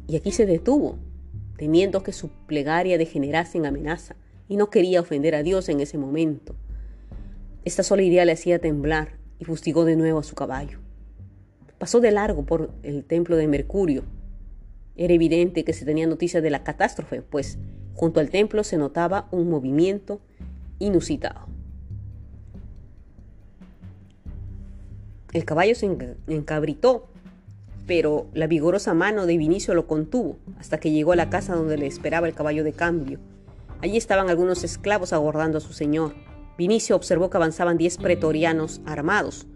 Y 0.07 0.17
aquí 0.17 0.31
se 0.33 0.47
detuvo, 0.47 0.99
temiendo 1.57 2.03
que 2.03 2.13
su 2.13 2.29
plegaria 2.47 2.99
degenerase 2.99 3.59
en 3.59 3.67
amenaza 3.67 4.17
y 4.49 4.57
no 4.57 4.71
quería 4.71 5.01
ofender 5.01 5.35
a 5.35 5.43
Dios 5.43 5.69
en 5.69 5.81
ese 5.81 5.99
momento. 5.99 6.55
Esta 7.65 7.83
sola 7.83 8.03
idea 8.03 8.25
le 8.25 8.33
hacía 8.33 8.59
temblar 8.59 9.19
y 9.39 9.45
fustigó 9.45 9.85
de 9.85 9.97
nuevo 9.97 10.19
a 10.19 10.25
su 10.25 10.35
caballo. 10.35 10.84
Pasó 11.85 12.01
de 12.01 12.13
largo 12.13 12.47
por 12.47 12.71
el 12.83 13.05
templo 13.05 13.37
de 13.37 13.47
Mercurio. 13.47 14.05
Era 14.97 15.13
evidente 15.13 15.65
que 15.65 15.75
se 15.75 15.85
tenía 15.85 16.07
noticia 16.07 16.41
de 16.41 16.49
la 16.49 16.65
catástrofe, 16.65 17.21
pues 17.21 17.59
junto 17.93 18.21
al 18.21 18.31
templo 18.31 18.65
se 18.65 18.79
notaba 18.79 19.29
un 19.33 19.51
movimiento 19.51 20.19
inusitado. 20.79 21.47
El 25.35 25.45
caballo 25.45 25.75
se 25.75 25.95
encabritó, 26.27 27.09
pero 27.87 28.29
la 28.33 28.47
vigorosa 28.47 28.95
mano 28.95 29.27
de 29.27 29.37
Vinicio 29.37 29.75
lo 29.75 29.87
contuvo 29.87 30.39
hasta 30.59 30.81
que 30.81 30.91
llegó 30.91 31.13
a 31.13 31.17
la 31.17 31.29
casa 31.29 31.55
donde 31.55 31.77
le 31.77 31.87
esperaba 31.87 32.27
el 32.27 32.35
caballo 32.35 32.65
de 32.65 32.73
cambio. 32.73 33.19
Allí 33.83 33.99
estaban 33.99 34.31
algunos 34.31 34.65
esclavos 34.65 35.13
aguardando 35.13 35.59
a 35.59 35.61
su 35.61 35.75
señor. 35.75 36.15
Vinicio 36.57 36.97
observó 36.97 37.29
que 37.29 37.37
avanzaban 37.37 37.77
diez 37.77 37.99
pretorianos 37.99 38.81
armados, 38.87 39.47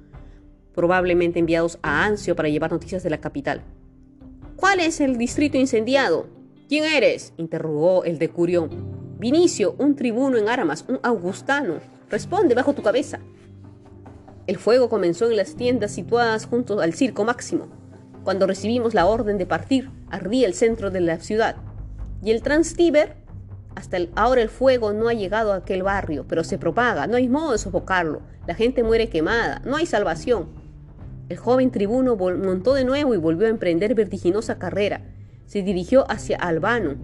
probablemente 0.78 1.40
enviados 1.40 1.76
a 1.82 2.04
Ancio 2.04 2.36
para 2.36 2.48
llevar 2.48 2.70
noticias 2.70 3.02
de 3.02 3.10
la 3.10 3.18
capital. 3.18 3.62
¿Cuál 4.54 4.78
es 4.78 5.00
el 5.00 5.18
distrito 5.18 5.58
incendiado? 5.58 6.28
¿Quién 6.68 6.84
eres? 6.84 7.32
interrogó 7.36 8.04
el 8.04 8.20
decurión. 8.20 8.70
Vinicio, 9.18 9.74
un 9.78 9.96
tribuno 9.96 10.38
en 10.38 10.48
armas, 10.48 10.84
un 10.86 11.00
augustano. 11.02 11.80
Responde 12.08 12.54
bajo 12.54 12.74
tu 12.74 12.82
cabeza. 12.82 13.18
El 14.46 14.56
fuego 14.56 14.88
comenzó 14.88 15.28
en 15.28 15.36
las 15.36 15.56
tiendas 15.56 15.90
situadas 15.90 16.46
junto 16.46 16.78
al 16.78 16.94
circo 16.94 17.24
máximo. 17.24 17.66
Cuando 18.22 18.46
recibimos 18.46 18.94
la 18.94 19.06
orden 19.06 19.36
de 19.36 19.46
partir, 19.46 19.90
ardía 20.10 20.46
el 20.46 20.54
centro 20.54 20.92
de 20.92 21.00
la 21.00 21.18
ciudad. 21.18 21.56
Y 22.22 22.30
el 22.30 22.40
Transtiber 22.40 23.16
hasta 23.74 23.98
ahora 24.14 24.42
el 24.42 24.48
fuego 24.48 24.92
no 24.92 25.08
ha 25.08 25.12
llegado 25.12 25.52
a 25.52 25.56
aquel 25.56 25.82
barrio, 25.82 26.24
pero 26.28 26.44
se 26.44 26.56
propaga, 26.56 27.08
no 27.08 27.16
hay 27.16 27.28
modo 27.28 27.50
de 27.50 27.58
sofocarlo. 27.58 28.22
La 28.46 28.54
gente 28.54 28.84
muere 28.84 29.08
quemada, 29.08 29.60
no 29.64 29.74
hay 29.74 29.86
salvación. 29.86 30.57
El 31.28 31.36
joven 31.36 31.70
tribuno 31.70 32.16
montó 32.16 32.74
de 32.74 32.84
nuevo 32.84 33.14
y 33.14 33.18
volvió 33.18 33.46
a 33.46 33.50
emprender 33.50 33.94
vertiginosa 33.94 34.58
carrera. 34.58 35.02
Se 35.46 35.62
dirigió 35.62 36.10
hacia 36.10 36.36
Albano. 36.36 36.96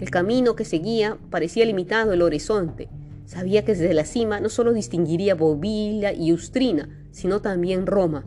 El 0.00 0.10
camino 0.10 0.56
que 0.56 0.64
seguía 0.64 1.18
parecía 1.30 1.64
limitado 1.64 2.12
el 2.12 2.22
horizonte. 2.22 2.88
Sabía 3.24 3.64
que 3.64 3.72
desde 3.72 3.94
la 3.94 4.04
cima 4.04 4.40
no 4.40 4.48
solo 4.48 4.72
distinguiría 4.72 5.34
Bobila 5.34 6.12
y 6.12 6.32
Ustrina, 6.32 6.88
sino 7.10 7.40
también 7.40 7.86
Roma. 7.86 8.24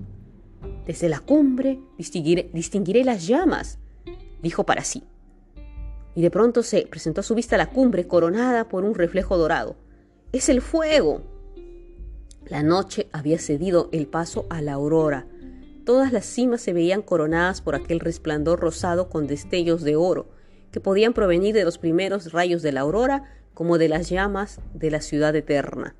Desde 0.86 1.10
la 1.10 1.20
cumbre 1.20 1.80
distinguiré, 1.98 2.50
distinguiré 2.54 3.04
las 3.04 3.26
llamas, 3.28 3.80
dijo 4.42 4.66
para 4.66 4.84
sí 4.84 5.04
y 6.20 6.22
de 6.22 6.32
pronto 6.32 6.64
se 6.64 6.86
presentó 6.86 7.22
a 7.22 7.24
su 7.24 7.34
vista 7.34 7.56
la 7.56 7.70
cumbre 7.70 8.06
coronada 8.06 8.68
por 8.68 8.84
un 8.84 8.94
reflejo 8.94 9.38
dorado. 9.38 9.78
¡Es 10.34 10.50
el 10.50 10.62
fuego! 10.62 11.22
La 12.46 12.62
noche 12.62 13.08
había 13.14 13.38
cedido 13.40 13.88
el 13.92 14.08
paso 14.08 14.46
a 14.50 14.62
la 14.62 14.74
aurora. 14.74 15.28
Todas 15.90 16.14
las 16.14 16.28
cimas 16.28 16.62
se 16.62 16.72
veían 16.72 17.02
coronadas 17.02 17.62
por 17.62 17.74
aquel 17.74 18.00
resplandor 18.00 18.60
rosado 18.60 19.10
con 19.10 19.26
destellos 19.26 19.82
de 19.82 19.96
oro, 19.96 20.28
que 20.72 20.80
podían 20.80 21.14
provenir 21.14 21.56
de 21.56 21.64
los 21.64 21.80
primeros 21.80 22.32
rayos 22.32 22.62
de 22.62 22.72
la 22.72 22.82
aurora 22.82 23.24
como 23.56 23.80
de 23.80 23.90
las 23.90 24.08
llamas 24.08 24.60
de 24.76 24.92
la 24.92 25.02
ciudad 25.02 25.36
eterna. 25.36 25.96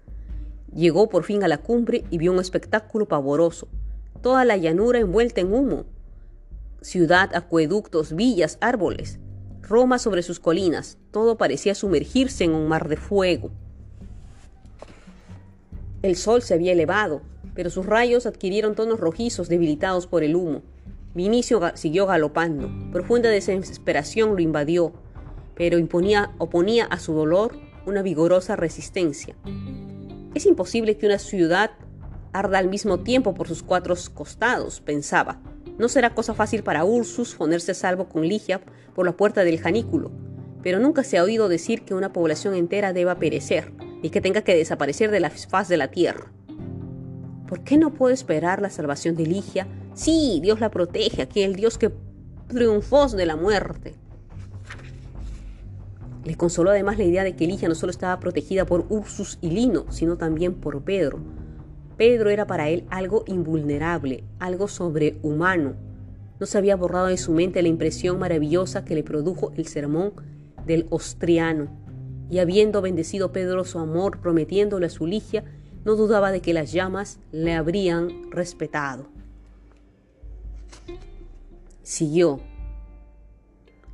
Llegó 0.76 1.10
por 1.10 1.24
fin 1.24 1.44
a 1.44 1.48
la 1.48 1.58
cumbre 1.58 2.04
y 2.12 2.20
vio 2.20 2.32
un 2.32 2.40
espectáculo 2.40 3.08
pavoroso. 3.08 3.68
Toda 4.22 4.46
la 4.46 4.58
llanura 4.58 5.00
envuelta 5.00 5.42
en 5.42 5.52
humo. 5.52 5.86
Ciudad, 6.82 7.36
acueductos, 7.36 8.16
villas, 8.16 8.60
árboles. 8.62 9.18
Roma 9.64 9.98
sobre 9.98 10.22
sus 10.22 10.40
colinas, 10.40 11.00
todo 11.10 11.36
parecía 11.36 11.74
sumergirse 11.74 12.44
en 12.44 12.54
un 12.54 12.68
mar 12.68 12.90
de 12.90 12.98
fuego. 12.98 13.50
El 16.04 16.16
sol 16.16 16.44
se 16.44 16.54
había 16.54 16.74
elevado, 16.74 17.24
pero 17.60 17.70
sus 17.70 17.86
rayos 17.86 18.26
adquirieron 18.26 18.74
tonos 18.74 19.02
rojizos 19.02 19.50
debilitados 19.50 20.08
por 20.08 20.24
el 20.24 20.38
humo. 20.38 20.62
Vinicio 21.14 21.60
siguió 21.74 22.06
galopando. 22.06 22.72
Profunda 22.94 23.28
desesperación 23.28 24.30
lo 24.30 24.40
invadió, 24.40 24.94
pero 25.56 25.78
imponía, 25.78 26.32
oponía 26.38 26.86
a 26.86 27.00
su 27.00 27.12
dolor 27.12 27.60
una 27.86 28.02
vigorosa 28.02 28.56
resistencia. 28.56 29.36
Es 30.34 30.46
imposible 30.46 30.96
que 30.96 31.06
una 31.06 31.20
ciudad 31.20 31.72
arda 32.32 32.60
al 32.60 32.70
mismo 32.70 33.02
tiempo 33.02 33.34
por 33.34 33.50
sus 33.50 33.62
cuatro 33.62 33.94
costados, 34.14 34.80
pensaba. 34.80 35.42
No 35.78 35.90
será 35.90 36.16
cosa 36.16 36.34
fácil 36.34 36.64
para 36.64 36.86
Ursus 36.86 37.36
ponerse 37.36 37.74
a 37.74 37.76
salvo 37.76 38.08
con 38.08 38.26
Ligia 38.26 38.62
por 38.96 39.06
la 39.06 39.18
puerta 39.18 39.44
del 39.44 39.60
janículo, 39.60 40.14
pero 40.64 40.80
nunca 40.80 41.04
se 41.04 41.18
ha 41.18 41.24
oído 41.24 41.50
decir 41.50 41.84
que 41.84 41.94
una 41.94 42.14
población 42.14 42.54
entera 42.54 42.94
deba 42.94 43.20
perecer 43.20 43.74
y 44.02 44.12
que 44.12 44.22
tenga 44.22 44.44
que 44.44 44.56
desaparecer 44.56 45.12
de 45.12 45.20
la 45.20 45.30
faz 45.30 45.68
de 45.68 45.76
la 45.76 45.92
tierra. 45.92 46.32
¿Por 47.50 47.62
qué 47.62 47.80
no 47.80 47.96
puedo 47.96 48.14
esperar 48.14 48.62
la 48.62 48.70
salvación 48.70 49.16
de 49.16 49.26
Ligia? 49.26 49.66
Sí, 49.96 50.40
Dios 50.40 50.60
la 50.60 50.70
protege, 50.70 51.24
aquel 51.24 51.56
Dios 51.56 51.80
que 51.80 51.92
triunfó 52.48 53.08
de 53.08 53.26
la 53.26 53.36
muerte. 53.36 53.96
Le 56.24 56.36
consoló 56.36 56.70
además 56.70 57.00
la 57.00 57.06
idea 57.06 57.24
de 57.24 57.36
que 57.36 57.48
Ligia 57.48 57.68
no 57.68 57.74
solo 57.74 57.90
estaba 57.90 58.20
protegida 58.20 58.68
por 58.68 58.86
Ursus 58.90 59.40
y 59.42 59.50
Lino, 59.50 59.86
sino 59.90 60.16
también 60.16 60.54
por 60.54 60.84
Pedro. 60.84 61.22
Pedro 61.98 62.30
era 62.30 62.46
para 62.46 62.70
él 62.70 62.86
algo 62.92 63.24
invulnerable, 63.26 64.24
algo 64.38 64.68
sobrehumano. 64.68 65.74
No 66.40 66.46
se 66.46 66.60
había 66.60 66.76
borrado 66.76 67.08
de 67.08 67.18
su 67.18 67.32
mente 67.32 67.64
la 67.64 67.68
impresión 67.68 68.20
maravillosa 68.20 68.86
que 68.86 68.94
le 68.94 69.04
produjo 69.04 69.54
el 69.58 69.66
sermón 69.66 70.14
del 70.68 70.86
Ostriano. 70.92 71.68
Y 72.30 72.38
habiendo 72.38 72.84
bendecido 72.84 73.32
Pedro 73.32 73.64
su 73.64 73.80
amor, 73.80 74.20
prometiéndole 74.22 74.86
a 74.86 74.90
su 74.90 75.08
Ligia, 75.08 75.44
no 75.86 75.96
dudaba 75.96 76.32
de 76.32 76.42
que 76.42 76.54
las 76.54 76.72
llamas 76.72 77.20
le 77.32 77.54
habrían 77.54 78.32
respetado. 78.32 79.08
Siguió. 81.84 82.40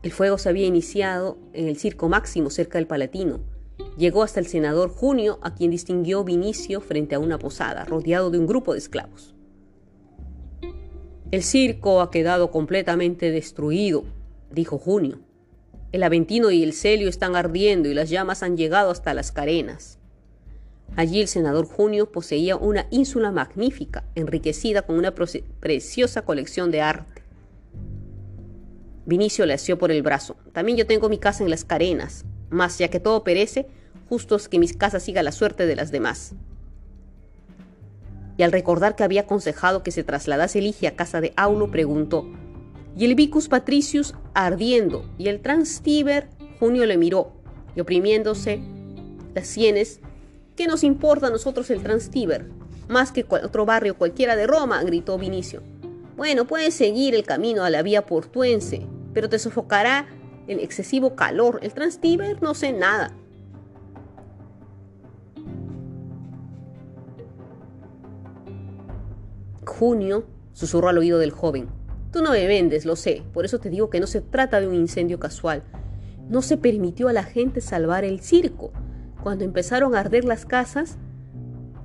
El 0.03 0.11
fuego 0.11 0.37
se 0.37 0.49
había 0.49 0.67
iniciado 0.67 1.37
en 1.53 1.67
el 1.67 1.77
circo 1.77 2.09
máximo 2.09 2.49
cerca 2.49 2.77
del 2.77 2.87
Palatino. 2.87 3.39
Llegó 3.97 4.23
hasta 4.23 4.39
el 4.39 4.47
senador 4.47 4.89
Junio, 4.89 5.39
a 5.41 5.55
quien 5.55 5.71
distinguió 5.71 6.23
Vinicio 6.23 6.81
frente 6.81 7.15
a 7.15 7.19
una 7.19 7.39
posada, 7.39 7.85
rodeado 7.85 8.29
de 8.29 8.37
un 8.37 8.47
grupo 8.47 8.73
de 8.73 8.79
esclavos. 8.79 9.33
El 11.31 11.43
circo 11.43 12.01
ha 12.01 12.11
quedado 12.11 12.51
completamente 12.51 13.31
destruido, 13.31 14.03
dijo 14.51 14.77
Junio. 14.77 15.19
El 15.91 16.03
Aventino 16.03 16.51
y 16.51 16.63
el 16.63 16.73
Celio 16.73 17.09
están 17.09 17.35
ardiendo 17.35 17.89
y 17.89 17.93
las 17.93 18.09
llamas 18.09 18.43
han 18.43 18.57
llegado 18.57 18.91
hasta 18.91 19.13
las 19.13 19.31
carenas. 19.31 19.97
Allí 20.95 21.19
el 21.19 21.27
senador 21.27 21.65
Junio 21.65 22.11
poseía 22.11 22.55
una 22.55 22.87
ínsula 22.89 23.31
magnífica, 23.31 24.05
enriquecida 24.15 24.83
con 24.83 24.97
una 24.97 25.13
preciosa 25.13 26.21
colección 26.21 26.71
de 26.71 26.81
arte. 26.81 27.21
Vinicio 29.05 29.45
le 29.45 29.53
asió 29.53 29.77
por 29.77 29.91
el 29.91 30.01
brazo. 30.01 30.37
También 30.53 30.77
yo 30.77 30.87
tengo 30.87 31.09
mi 31.09 31.17
casa 31.17 31.43
en 31.43 31.49
las 31.49 31.65
carenas, 31.65 32.25
mas 32.49 32.77
ya 32.77 32.87
que 32.87 32.99
todo 32.99 33.23
perece, 33.23 33.67
justo 34.09 34.35
es 34.35 34.47
que 34.47 34.57
mi 34.57 34.67
casa 34.69 34.99
siga 34.99 35.21
la 35.21 35.31
suerte 35.31 35.65
de 35.65 35.75
las 35.75 35.91
demás. 35.91 36.33
Y 38.37 38.43
al 38.43 38.51
recordar 38.51 38.95
que 38.95 39.03
había 39.03 39.21
aconsejado 39.21 39.83
que 39.83 39.91
se 39.91 40.03
trasladase 40.03 40.61
Ligia 40.61 40.89
a 40.89 40.95
casa 40.95 41.21
de 41.21 41.33
Aulo, 41.35 41.71
preguntó, 41.71 42.25
¿y 42.97 43.05
el 43.05 43.15
Vicus 43.15 43.47
Patricius 43.47 44.15
ardiendo? 44.33 45.09
Y 45.17 45.27
el 45.27 45.41
Transtiber, 45.41 46.29
Junio 46.59 46.85
le 46.85 46.97
miró, 46.97 47.33
y 47.75 47.81
oprimiéndose 47.81 48.61
las 49.33 49.47
sienes, 49.47 49.99
¿qué 50.55 50.67
nos 50.67 50.83
importa 50.83 51.27
a 51.27 51.31
nosotros 51.31 51.69
el 51.69 51.83
Transtiber? 51.83 52.49
Más 52.87 53.11
que 53.11 53.25
otro 53.29 53.65
barrio 53.65 53.97
cualquiera 53.97 54.35
de 54.35 54.47
Roma, 54.47 54.83
gritó 54.83 55.17
Vinicio. 55.17 55.61
Bueno, 56.15 56.45
puedes 56.45 56.73
seguir 56.73 57.13
el 57.15 57.23
camino 57.23 57.63
a 57.63 57.69
la 57.69 57.81
vía 57.81 58.05
portuense, 58.05 58.87
pero 59.13 59.29
te 59.29 59.39
sofocará 59.39 60.07
el 60.47 60.59
excesivo 60.59 61.15
calor. 61.15 61.59
El 61.61 61.73
Transtiber 61.73 62.41
no 62.41 62.53
sé 62.53 62.71
nada. 62.71 63.11
Junio 69.65 70.25
susurró 70.53 70.87
al 70.87 70.97
oído 70.97 71.19
del 71.19 71.31
joven. 71.31 71.67
Tú 72.13 72.21
no 72.21 72.31
me 72.31 72.47
vendes, 72.47 72.85
lo 72.85 72.95
sé, 72.95 73.23
por 73.33 73.43
eso 73.43 73.59
te 73.59 73.69
digo 73.69 73.89
que 73.89 73.99
no 73.99 74.07
se 74.07 74.21
trata 74.21 74.61
de 74.61 74.67
un 74.67 74.75
incendio 74.75 75.19
casual. 75.19 75.63
No 76.29 76.41
se 76.41 76.55
permitió 76.55 77.09
a 77.09 77.13
la 77.13 77.23
gente 77.23 77.59
salvar 77.59 78.05
el 78.05 78.21
circo. 78.21 78.71
Cuando 79.25 79.43
empezaron 79.43 79.95
a 79.95 80.01
arder 80.01 80.23
las 80.23 80.45
casas, 80.45 80.99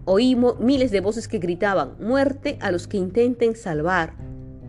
oímos 0.04 0.60
miles 0.60 0.90
de 0.90 1.00
voces 1.00 1.26
que 1.26 1.38
gritaban, 1.38 1.94
muerte 1.98 2.58
a 2.60 2.70
los 2.70 2.86
que 2.86 2.98
intenten 2.98 3.56
salvar. 3.56 4.12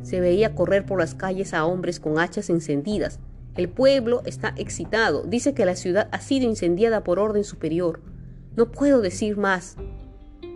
Se 0.04 0.22
veía 0.22 0.56
correr 0.56 0.86
por 0.86 0.98
las 0.98 1.14
calles 1.14 1.54
a 1.54 1.66
hombres 1.66 2.00
con 2.00 2.18
hachas 2.18 2.50
encendidas. 2.50 3.20
El 3.58 3.68
pueblo 3.68 4.22
está 4.26 4.54
excitado. 4.56 5.24
Dice 5.24 5.54
que 5.54 5.66
la 5.66 5.76
ciudad 5.76 6.08
ha 6.14 6.22
sido 6.22 6.48
incendiada 6.48 7.04
por 7.04 7.20
orden 7.20 7.44
superior. 7.44 8.00
No 8.56 8.72
puedo 8.72 9.02
decir 9.02 9.36
más. 9.36 9.76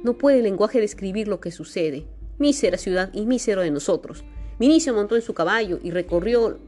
No 0.05 0.17
puede 0.17 0.37
el 0.37 0.43
lenguaje 0.43 0.79
describir 0.79 1.27
lo 1.27 1.41
que 1.41 1.51
sucede. 1.51 2.07
Mísera 2.37 2.77
ciudad 2.77 3.09
y 3.11 3.25
mísero 3.25 3.59
de 3.59 3.71
nosotros. 3.71 4.23
Vinicio 4.57 4.93
montó 4.93 5.17
en 5.17 5.21
su 5.21 5.33
caballo 5.33 5.79
y 5.83 5.91
recorrió, 5.91 6.59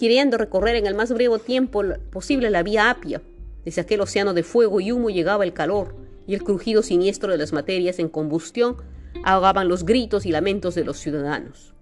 queriendo 0.00 0.38
recorrer 0.38 0.76
en 0.76 0.86
el 0.86 0.94
más 0.94 1.12
breve 1.12 1.38
tiempo 1.38 1.82
posible 2.10 2.48
la 2.48 2.62
vía 2.62 2.88
Apia. 2.88 3.20
Desde 3.66 3.82
aquel 3.82 4.00
océano 4.00 4.32
de 4.32 4.44
fuego 4.44 4.80
y 4.80 4.92
humo 4.92 5.10
llegaba 5.10 5.42
el 5.42 5.52
calor, 5.52 5.96
y 6.24 6.34
el 6.34 6.44
crujido 6.44 6.84
siniestro 6.84 7.32
de 7.32 7.38
las 7.38 7.52
materias 7.52 7.98
en 7.98 8.08
combustión 8.08 8.76
ahogaban 9.24 9.66
los 9.66 9.84
gritos 9.84 10.24
y 10.24 10.30
lamentos 10.30 10.76
de 10.76 10.84
los 10.84 10.98
ciudadanos. 10.98 11.74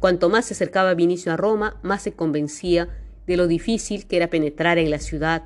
Cuanto 0.00 0.28
más 0.28 0.46
se 0.46 0.54
acercaba 0.54 0.94
Vinicio 0.94 1.32
a 1.32 1.36
Roma, 1.36 1.78
más 1.84 2.02
se 2.02 2.14
convencía 2.14 2.88
de 3.28 3.36
lo 3.36 3.46
difícil 3.46 4.08
que 4.08 4.16
era 4.16 4.28
penetrar 4.28 4.76
en 4.76 4.90
la 4.90 4.98
ciudad. 4.98 5.44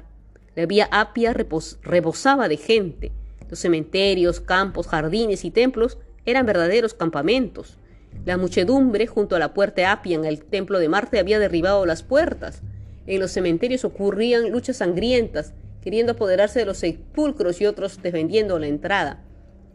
La 0.56 0.64
vía 0.64 0.88
Apia 0.90 1.34
rebosaba 1.34 2.48
de 2.48 2.56
gente. 2.56 3.12
Los 3.50 3.58
cementerios, 3.58 4.40
campos, 4.40 4.86
jardines 4.88 5.44
y 5.44 5.50
templos 5.50 5.98
eran 6.24 6.46
verdaderos 6.46 6.94
campamentos. 6.94 7.76
La 8.24 8.38
muchedumbre 8.38 9.06
junto 9.06 9.36
a 9.36 9.38
la 9.38 9.52
puerta 9.52 9.92
Apia 9.92 10.14
en 10.14 10.24
el 10.24 10.42
templo 10.44 10.78
de 10.78 10.88
Marte 10.88 11.18
había 11.18 11.38
derribado 11.38 11.84
las 11.84 12.02
puertas. 12.02 12.62
En 13.06 13.20
los 13.20 13.32
cementerios 13.32 13.84
ocurrían 13.84 14.50
luchas 14.50 14.76
sangrientas, 14.78 15.54
queriendo 15.82 16.12
apoderarse 16.12 16.60
de 16.60 16.66
los 16.66 16.78
sepulcros 16.78 17.60
y 17.60 17.66
otros 17.66 18.00
defendiendo 18.02 18.58
la 18.58 18.68
entrada. 18.68 19.24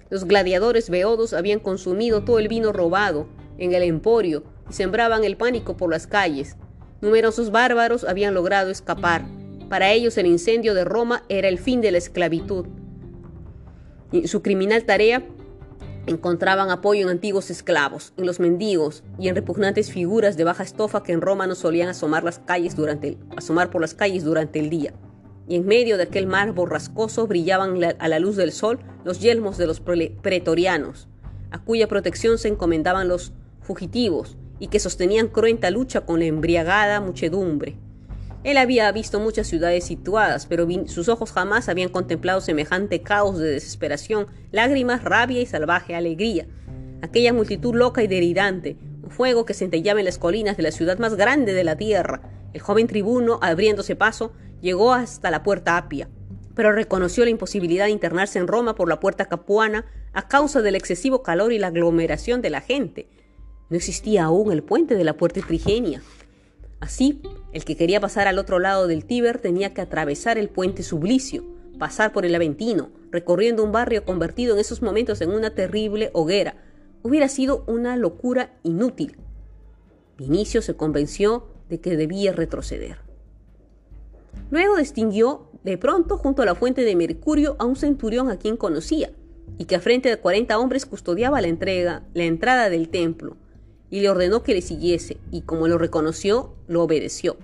Los 0.09 0.25
gladiadores 0.25 0.89
beodos 0.89 1.33
habían 1.33 1.59
consumido 1.59 2.23
todo 2.23 2.39
el 2.39 2.47
vino 2.47 2.71
robado 2.71 3.27
en 3.57 3.73
el 3.73 3.83
emporio 3.83 4.43
y 4.69 4.73
sembraban 4.73 5.23
el 5.23 5.35
pánico 5.35 5.75
por 5.75 5.91
las 5.91 6.07
calles. 6.07 6.55
Numerosos 7.01 7.51
bárbaros 7.51 8.05
habían 8.05 8.33
logrado 8.33 8.69
escapar. 8.69 9.25
Para 9.69 9.91
ellos 9.91 10.17
el 10.17 10.27
incendio 10.27 10.73
de 10.73 10.85
Roma 10.85 11.23
era 11.27 11.49
el 11.49 11.59
fin 11.59 11.81
de 11.81 11.91
la 11.91 11.97
esclavitud. 11.97 12.65
Y 14.13 14.29
su 14.29 14.41
criminal 14.41 14.85
tarea 14.85 15.23
encontraban 16.07 16.71
apoyo 16.71 17.03
en 17.03 17.09
antiguos 17.09 17.51
esclavos, 17.51 18.13
en 18.17 18.25
los 18.25 18.39
mendigos 18.39 19.03
y 19.19 19.27
en 19.27 19.35
repugnantes 19.35 19.91
figuras 19.91 20.37
de 20.37 20.45
baja 20.45 20.63
estofa 20.63 21.03
que 21.03 21.11
en 21.11 21.21
Roma 21.21 21.45
no 21.45 21.53
solían 21.53 21.89
asomar, 21.89 22.23
las 22.23 22.39
calles 22.39 22.75
durante 22.75 23.17
asomar 23.35 23.69
por 23.69 23.81
las 23.81 23.93
calles 23.93 24.23
durante 24.23 24.59
el 24.59 24.69
día. 24.69 24.93
Y 25.47 25.55
en 25.55 25.65
medio 25.65 25.97
de 25.97 26.03
aquel 26.03 26.25
mar 26.25 26.53
borrascoso 26.53 27.27
brillaban 27.27 27.77
a 27.99 28.07
la 28.07 28.19
luz 28.19 28.35
del 28.35 28.51
sol 28.51 28.79
los 29.03 29.19
yelmos 29.19 29.57
de 29.57 29.67
los 29.67 29.79
pretorianos, 29.79 31.07
a 31.51 31.59
cuya 31.59 31.87
protección 31.87 32.37
se 32.37 32.47
encomendaban 32.47 33.07
los 33.07 33.33
fugitivos, 33.61 34.37
y 34.59 34.67
que 34.67 34.79
sostenían 34.79 35.27
cruenta 35.27 35.69
lucha 35.69 36.01
con 36.01 36.19
la 36.19 36.25
embriagada 36.25 36.99
muchedumbre. 36.99 37.77
Él 38.43 38.57
había 38.57 38.91
visto 38.91 39.19
muchas 39.19 39.47
ciudades 39.47 39.83
situadas, 39.83 40.45
pero 40.45 40.67
sus 40.85 41.09
ojos 41.09 41.31
jamás 41.31 41.69
habían 41.69 41.89
contemplado 41.89 42.39
semejante 42.39 43.01
caos 43.01 43.39
de 43.39 43.49
desesperación, 43.49 44.27
lágrimas, 44.51 45.03
rabia 45.03 45.41
y 45.41 45.45
salvaje 45.45 45.95
alegría. 45.95 46.47
Aquella 47.01 47.33
multitud 47.33 47.75
loca 47.75 48.03
y 48.03 48.07
delirante, 48.07 48.77
un 49.03 49.09
fuego 49.09 49.45
que 49.45 49.53
centellaba 49.53 49.99
en 49.99 50.05
las 50.05 50.17
colinas 50.17 50.57
de 50.57 50.63
la 50.63 50.71
ciudad 50.71 50.99
más 50.99 51.15
grande 51.15 51.53
de 51.53 51.63
la 51.63 51.75
tierra. 51.75 52.21
El 52.53 52.61
joven 52.61 52.87
tribuno, 52.87 53.39
abriéndose 53.41 53.95
paso, 53.95 54.33
llegó 54.61 54.93
hasta 54.93 55.31
la 55.31 55.43
puerta 55.43 55.77
Apia, 55.77 56.09
pero 56.55 56.71
reconoció 56.71 57.23
la 57.23 57.31
imposibilidad 57.31 57.85
de 57.85 57.91
internarse 57.91 58.39
en 58.39 58.47
Roma 58.47 58.75
por 58.75 58.87
la 58.87 58.99
puerta 58.99 59.25
capuana 59.25 59.85
a 60.13 60.27
causa 60.27 60.61
del 60.61 60.75
excesivo 60.75 61.21
calor 61.21 61.53
y 61.53 61.59
la 61.59 61.67
aglomeración 61.67 62.41
de 62.41 62.49
la 62.49 62.61
gente. 62.61 63.07
No 63.69 63.77
existía 63.77 64.23
aún 64.23 64.51
el 64.51 64.63
puente 64.63 64.95
de 64.95 65.03
la 65.03 65.13
puerta 65.13 65.41
Trigenia. 65.41 66.01
Así, 66.79 67.21
el 67.53 67.65
que 67.65 67.75
quería 67.75 67.99
pasar 67.99 68.27
al 68.27 68.37
otro 68.37 68.59
lado 68.59 68.87
del 68.87 69.05
Tíber 69.05 69.39
tenía 69.39 69.73
que 69.73 69.81
atravesar 69.81 70.37
el 70.37 70.49
puente 70.49 70.83
Sublicio, 70.83 71.43
pasar 71.79 72.13
por 72.13 72.25
el 72.25 72.35
Aventino, 72.35 72.91
recorriendo 73.11 73.63
un 73.63 73.71
barrio 73.71 74.05
convertido 74.05 74.53
en 74.53 74.59
esos 74.59 74.81
momentos 74.81 75.21
en 75.21 75.31
una 75.31 75.55
terrible 75.55 76.11
hoguera. 76.13 76.55
Hubiera 77.01 77.29
sido 77.29 77.63
una 77.67 77.95
locura 77.97 78.57
inútil. 78.63 79.17
Vinicio 80.17 80.61
se 80.61 80.75
convenció 80.75 81.47
de 81.69 81.79
que 81.79 81.97
debía 81.97 82.31
retroceder. 82.31 82.97
Luego 84.51 84.77
distinguió 84.77 85.49
de 85.63 85.77
pronto 85.77 86.17
junto 86.17 86.41
a 86.41 86.45
la 86.45 86.55
fuente 86.55 86.83
de 86.83 86.95
Mercurio 86.95 87.55
a 87.59 87.65
un 87.65 87.75
centurión 87.75 88.29
a 88.29 88.37
quien 88.37 88.55
conocía, 88.55 89.11
y 89.57 89.65
que 89.65 89.75
a 89.75 89.79
frente 89.79 90.09
de 90.09 90.17
cuarenta 90.17 90.59
hombres 90.59 90.85
custodiaba 90.85 91.41
la, 91.41 91.47
entrega, 91.47 92.03
la 92.13 92.23
entrada 92.25 92.69
del 92.69 92.89
templo 92.89 93.37
y 93.89 94.01
le 94.01 94.09
ordenó 94.09 94.43
que 94.43 94.53
le 94.53 94.61
siguiese, 94.61 95.17
y 95.31 95.41
como 95.41 95.67
lo 95.67 95.77
reconoció, 95.77 96.53
lo 96.67 96.83
obedeció. 96.83 97.37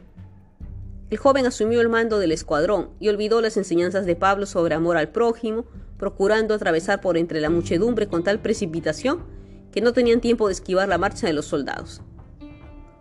El 1.09 1.17
joven 1.17 1.45
asumió 1.45 1.79
el 1.79 1.89
mando 1.89 2.19
del 2.19 2.31
escuadrón 2.31 2.89
y 2.99 3.09
olvidó 3.09 3.39
las 3.41 3.55
enseñanzas 3.57 4.05
de 4.05 4.15
Pablo 4.15 4.45
sobre 4.45 4.75
amor 4.75 4.97
al 4.97 5.09
prójimo, 5.09 5.65
procurando 5.97 6.53
atravesar 6.53 7.01
por 7.01 7.17
entre 7.17 7.39
la 7.39 7.49
muchedumbre 7.49 8.07
con 8.07 8.23
tal 8.23 8.39
precipitación 8.41 9.23
que 9.71 9.81
no 9.81 9.93
tenían 9.93 10.21
tiempo 10.21 10.47
de 10.47 10.53
esquivar 10.53 10.87
la 10.87 10.97
marcha 10.97 11.27
de 11.27 11.33
los 11.33 11.45
soldados. 11.45 12.01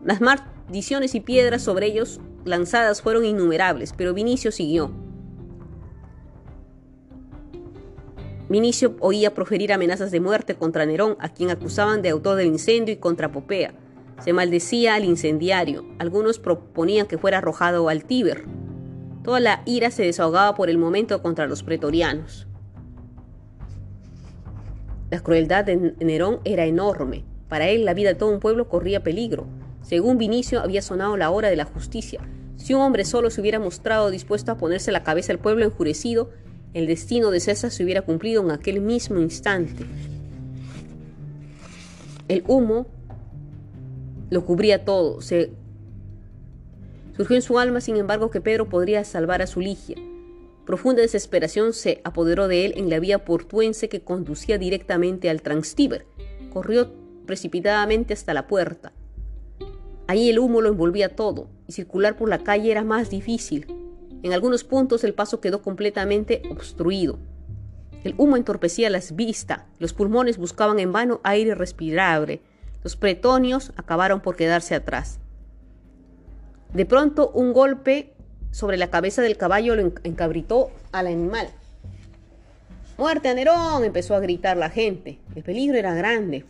Las 0.05 0.21
maldiciones 0.21 1.15
y 1.15 1.21
piedras 1.21 1.63
sobre 1.63 1.87
ellos 1.87 2.21
lanzadas 2.45 3.03
fueron 3.03 3.25
innumerables, 3.25 3.95
pero 3.97 4.15
Vinicio 4.15 4.53
siguió, 4.53 4.91
Vinicio 8.53 8.97
oía 9.01 9.33
proferir 9.33 9.73
amenazas 9.73 10.11
de 10.11 10.21
muerte 10.21 10.57
contra 10.57 10.85
Nerón, 10.85 11.17
a 11.21 11.31
quien 11.31 11.51
acusaban 11.51 12.03
de 12.03 12.11
autor 12.11 12.37
del 12.37 12.49
incendio, 12.49 12.93
y 12.93 12.99
contra 12.99 13.33
Popea. 13.33 13.73
Se 14.23 14.35
maldecía 14.35 14.95
al 14.95 15.07
incendiario. 15.07 15.87
Algunos 15.99 16.39
proponían 16.39 17.07
que 17.07 17.17
fuera 17.17 17.39
arrojado 17.39 17.89
al 17.89 18.05
Tíber. 18.05 18.45
Toda 19.25 19.41
la 19.41 19.63
ira 19.65 19.91
se 19.91 20.03
desahogaba 20.03 20.55
por 20.55 20.69
el 20.69 20.77
momento 20.77 21.23
contra 21.23 21.47
los 21.47 21.63
pretorianos. 21.63 22.47
La 25.11 25.21
crueldad 25.21 25.65
de 25.65 25.95
Nerón 26.01 26.41
era 26.45 26.67
enorme. 26.67 27.25
Para 27.49 27.69
él 27.69 27.87
la 27.87 27.95
vida 27.95 28.11
de 28.11 28.17
todo 28.17 28.31
un 28.31 28.41
pueblo 28.41 28.69
corría 28.69 29.03
peligro. 29.03 29.47
Según 29.81 30.19
Vinicio 30.19 30.61
había 30.61 30.83
sonado 30.83 31.17
la 31.17 31.31
hora 31.31 31.49
de 31.49 31.57
la 31.57 31.65
justicia. 31.65 32.21
Si 32.57 32.75
un 32.75 32.83
hombre 32.83 33.07
solo 33.07 33.31
se 33.31 33.41
hubiera 33.41 33.59
mostrado 33.59 34.11
dispuesto 34.11 34.53
a 34.53 34.59
ponerse 34.59 34.93
la 34.93 35.03
cabeza 35.03 35.33
al 35.33 35.39
pueblo 35.39 35.65
enfurecido, 35.65 36.29
el 36.75 36.87
destino 36.87 37.31
de 37.31 37.41
César 37.41 37.71
se 37.71 37.85
hubiera 37.85 38.03
cumplido 38.03 38.43
en 38.43 38.51
aquel 38.51 38.81
mismo 38.81 39.21
instante. 39.21 39.85
El 42.29 42.45
humo 42.47 42.87
lo 44.31 44.45
cubría 44.45 44.85
todo. 44.85 45.21
Se 45.21 45.51
Surgió 47.17 47.37
en 47.37 47.43
su 47.43 47.59
alma, 47.59 47.81
sin 47.81 47.97
embargo, 47.97 48.31
que 48.31 48.41
Pedro 48.41 48.69
podría 48.69 49.05
salvar 49.05 49.43
a 49.43 49.47
su 49.47 49.61
Ligia. 49.61 49.97
Profunda 50.65 51.03
desesperación 51.03 51.73
se 51.75 52.01
apoderó 52.05 52.49
de 52.49 52.65
él 52.65 52.75
en 52.77 52.89
la 52.89 53.01
vía 53.01 53.25
portuense 53.25 53.89
que 53.89 54.01
conducía 54.01 54.57
directamente 54.57 55.29
al 55.29 55.43
Transtíber. 55.43 56.07
Corrió 56.53 56.91
precipitadamente 57.27 58.15
hasta 58.15 58.33
la 58.33 58.47
puerta. 58.47 58.93
Allí 60.07 60.31
el 60.31 60.39
humo 60.39 60.63
lo 60.63 60.71
envolvía 60.71 61.15
todo, 61.15 61.49
y 61.67 61.73
circular 61.73 62.17
por 62.17 62.29
la 62.29 62.39
calle 62.39 62.71
era 62.71 62.83
más 62.83 63.11
difícil. 63.11 63.67
En 64.23 64.33
algunos 64.33 64.65
puntos 64.65 65.05
el 65.05 65.15
paso 65.15 65.41
quedó 65.41 65.63
completamente 65.63 66.43
obstruido. 66.51 67.19
El 68.05 68.15
humo 68.19 68.37
entorpecía 68.37 68.91
las 68.91 69.15
vistas, 69.15 69.63
los 69.79 69.93
pulmones 69.93 70.39
buscaban 70.39 70.79
en 70.79 70.93
vano 70.93 71.21
aire 71.23 71.55
respirable, 71.55 72.41
los 72.83 72.97
pretonios 72.97 73.73
acabaron 73.77 74.21
por 74.21 74.37
quedarse 74.37 74.75
atrás. 74.75 75.21
De 76.73 76.87
pronto 76.87 77.31
un 77.31 77.53
golpe 77.53 78.15
sobre 78.51 78.77
la 78.77 78.91
cabeza 78.91 79.23
del 79.23 79.37
caballo 79.37 79.77
lo 79.77 79.93
encabritó 80.05 80.71
al 80.91 81.07
animal. 81.07 81.49
¡Muerte 82.99 83.29
a 83.29 83.35
Nerón! 83.35 83.85
empezó 83.85 84.15
a 84.15 84.21
gritar 84.21 84.57
la 84.57 84.71
gente. 84.71 85.19
El 85.35 85.43
peligro 85.43 85.79
era 85.79 85.95
grande. 85.95 86.45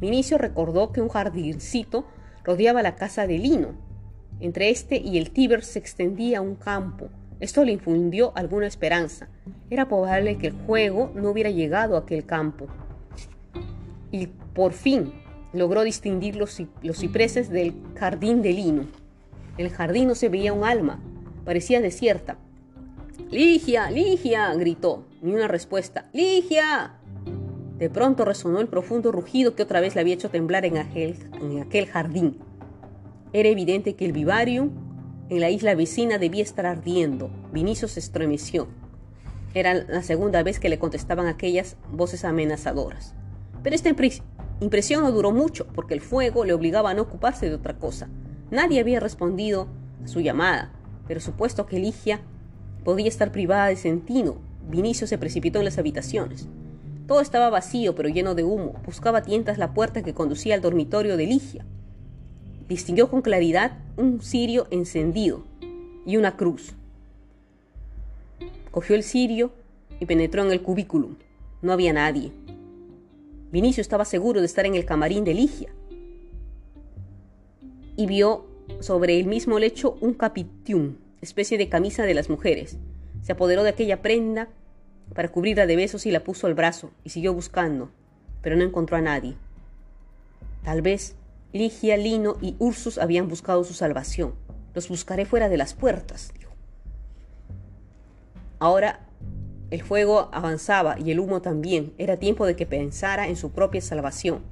Vinicio 0.00 0.38
recordó 0.38 0.92
que 0.92 1.00
un 1.00 1.08
jardincito 1.08 2.06
rodeaba 2.44 2.82
la 2.82 2.96
casa 2.96 3.26
de 3.26 3.38
Lino. 3.38 3.74
Entre 4.40 4.70
este 4.70 4.98
y 4.98 5.16
el 5.18 5.30
Tíber 5.30 5.64
se 5.64 5.78
extendía 5.78 6.40
un 6.40 6.56
campo. 6.56 7.08
Esto 7.40 7.64
le 7.64 7.72
infundió 7.72 8.32
alguna 8.36 8.66
esperanza. 8.66 9.28
Era 9.70 9.88
probable 9.88 10.36
que 10.36 10.48
el 10.48 10.52
juego 10.52 11.10
no 11.14 11.30
hubiera 11.30 11.50
llegado 11.50 11.96
a 11.96 12.00
aquel 12.00 12.24
campo. 12.26 12.66
Y 14.10 14.28
por 14.54 14.72
fin 14.72 15.12
logró 15.52 15.82
distinguir 15.82 16.36
los, 16.36 16.60
cipreses 16.94 17.50
del 17.50 17.74
jardín 17.96 18.42
de 18.42 18.52
Lino. 18.52 18.86
En 19.56 19.66
el 19.66 19.72
jardín 19.72 20.08
no 20.08 20.14
se 20.14 20.28
veía 20.28 20.52
un 20.52 20.64
alma, 20.64 21.00
parecía 21.44 21.80
desierta. 21.80 22.36
Ligia, 23.30 23.90
Ligia, 23.90 24.52
gritó. 24.54 25.06
Ni 25.22 25.34
una 25.34 25.48
respuesta. 25.48 26.08
Ligia. 26.12 26.98
De 27.78 27.90
pronto 27.90 28.24
resonó 28.24 28.60
el 28.60 28.68
profundo 28.68 29.12
rugido 29.12 29.54
que 29.54 29.62
otra 29.62 29.80
vez 29.80 29.94
le 29.94 30.02
había 30.02 30.14
hecho 30.14 30.30
temblar 30.30 30.64
en 30.66 30.78
aquel 30.78 31.86
jardín. 31.86 32.38
Era 33.36 33.50
evidente 33.50 33.96
que 33.96 34.06
el 34.06 34.12
vivarium 34.12 34.70
en 35.28 35.40
la 35.40 35.50
isla 35.50 35.74
vecina 35.74 36.16
debía 36.16 36.42
estar 36.42 36.64
ardiendo. 36.64 37.28
Vinicio 37.52 37.86
se 37.86 38.00
estremeció. 38.00 38.66
Era 39.52 39.74
la 39.74 40.02
segunda 40.02 40.42
vez 40.42 40.58
que 40.58 40.70
le 40.70 40.78
contestaban 40.78 41.26
aquellas 41.26 41.76
voces 41.92 42.24
amenazadoras. 42.24 43.14
Pero 43.62 43.76
esta 43.76 43.90
impresión 43.90 45.02
no 45.02 45.12
duró 45.12 45.32
mucho, 45.32 45.66
porque 45.74 45.92
el 45.92 46.00
fuego 46.00 46.46
le 46.46 46.54
obligaba 46.54 46.92
a 46.92 46.94
no 46.94 47.02
ocuparse 47.02 47.50
de 47.50 47.56
otra 47.56 47.78
cosa. 47.78 48.08
Nadie 48.50 48.80
había 48.80 49.00
respondido 49.00 49.68
a 50.02 50.08
su 50.08 50.20
llamada, 50.22 50.72
pero 51.06 51.20
supuesto 51.20 51.66
que 51.66 51.78
Ligia 51.78 52.22
podía 52.84 53.08
estar 53.08 53.32
privada 53.32 53.66
de 53.66 53.76
Sentino, 53.76 54.38
Vinicio 54.66 55.06
se 55.06 55.18
precipitó 55.18 55.58
en 55.58 55.66
las 55.66 55.76
habitaciones. 55.76 56.48
Todo 57.06 57.20
estaba 57.20 57.50
vacío, 57.50 57.94
pero 57.94 58.08
lleno 58.08 58.34
de 58.34 58.44
humo. 58.44 58.80
Buscaba 58.86 59.18
a 59.18 59.22
tientas 59.22 59.58
la 59.58 59.74
puerta 59.74 60.02
que 60.02 60.14
conducía 60.14 60.54
al 60.54 60.62
dormitorio 60.62 61.18
de 61.18 61.26
Ligia. 61.26 61.66
Distinguió 62.68 63.08
con 63.08 63.22
claridad 63.22 63.78
un 63.96 64.20
cirio 64.20 64.66
encendido 64.70 65.44
y 66.04 66.16
una 66.16 66.36
cruz. 66.36 66.74
Cogió 68.70 68.96
el 68.96 69.02
cirio 69.02 69.52
y 70.00 70.06
penetró 70.06 70.42
en 70.42 70.50
el 70.50 70.62
cubículum. 70.62 71.16
No 71.62 71.72
había 71.72 71.92
nadie. 71.92 72.32
Vinicio 73.52 73.80
estaba 73.80 74.04
seguro 74.04 74.40
de 74.40 74.46
estar 74.46 74.66
en 74.66 74.74
el 74.74 74.84
camarín 74.84 75.24
de 75.24 75.34
Ligia 75.34 75.70
y 77.96 78.06
vio 78.06 78.46
sobre 78.80 79.18
el 79.18 79.26
mismo 79.26 79.58
lecho 79.58 79.96
un 80.00 80.14
capitium, 80.14 80.96
especie 81.20 81.56
de 81.56 81.68
camisa 81.68 82.04
de 82.04 82.14
las 82.14 82.28
mujeres. 82.28 82.76
Se 83.22 83.32
apoderó 83.32 83.62
de 83.62 83.70
aquella 83.70 84.02
prenda 84.02 84.48
para 85.14 85.30
cubrirla 85.30 85.66
de 85.66 85.76
besos 85.76 86.04
y 86.06 86.10
la 86.10 86.24
puso 86.24 86.46
al 86.46 86.54
brazo 86.54 86.90
y 87.04 87.10
siguió 87.10 87.32
buscando, 87.32 87.90
pero 88.42 88.56
no 88.56 88.64
encontró 88.64 88.96
a 88.96 89.00
nadie. 89.00 89.34
Tal 90.62 90.82
vez 90.82 91.16
Ligia, 91.56 91.96
Lino 91.96 92.36
y 92.40 92.54
Ursus 92.58 92.98
habían 92.98 93.28
buscado 93.28 93.64
su 93.64 93.74
salvación. 93.74 94.34
Los 94.74 94.88
buscaré 94.88 95.24
fuera 95.24 95.48
de 95.48 95.56
las 95.56 95.74
puertas, 95.74 96.32
dijo. 96.38 96.52
Ahora 98.58 99.00
el 99.70 99.82
fuego 99.82 100.28
avanzaba 100.32 100.96
y 100.98 101.10
el 101.10 101.18
humo 101.18 101.42
también. 101.42 101.92
Era 101.98 102.18
tiempo 102.18 102.46
de 102.46 102.54
que 102.54 102.66
pensara 102.66 103.26
en 103.26 103.36
su 103.36 103.50
propia 103.50 103.80
salvación. 103.80 104.42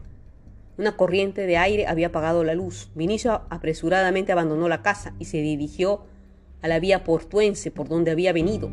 Una 0.76 0.96
corriente 0.96 1.46
de 1.46 1.56
aire 1.56 1.86
había 1.86 2.08
apagado 2.08 2.42
la 2.42 2.54
luz. 2.54 2.90
Vinicio 2.96 3.42
apresuradamente 3.48 4.32
abandonó 4.32 4.68
la 4.68 4.82
casa 4.82 5.14
y 5.20 5.26
se 5.26 5.38
dirigió 5.38 6.02
a 6.62 6.68
la 6.68 6.80
vía 6.80 7.04
portuense 7.04 7.70
por 7.70 7.88
donde 7.88 8.10
había 8.10 8.32
venido. 8.32 8.70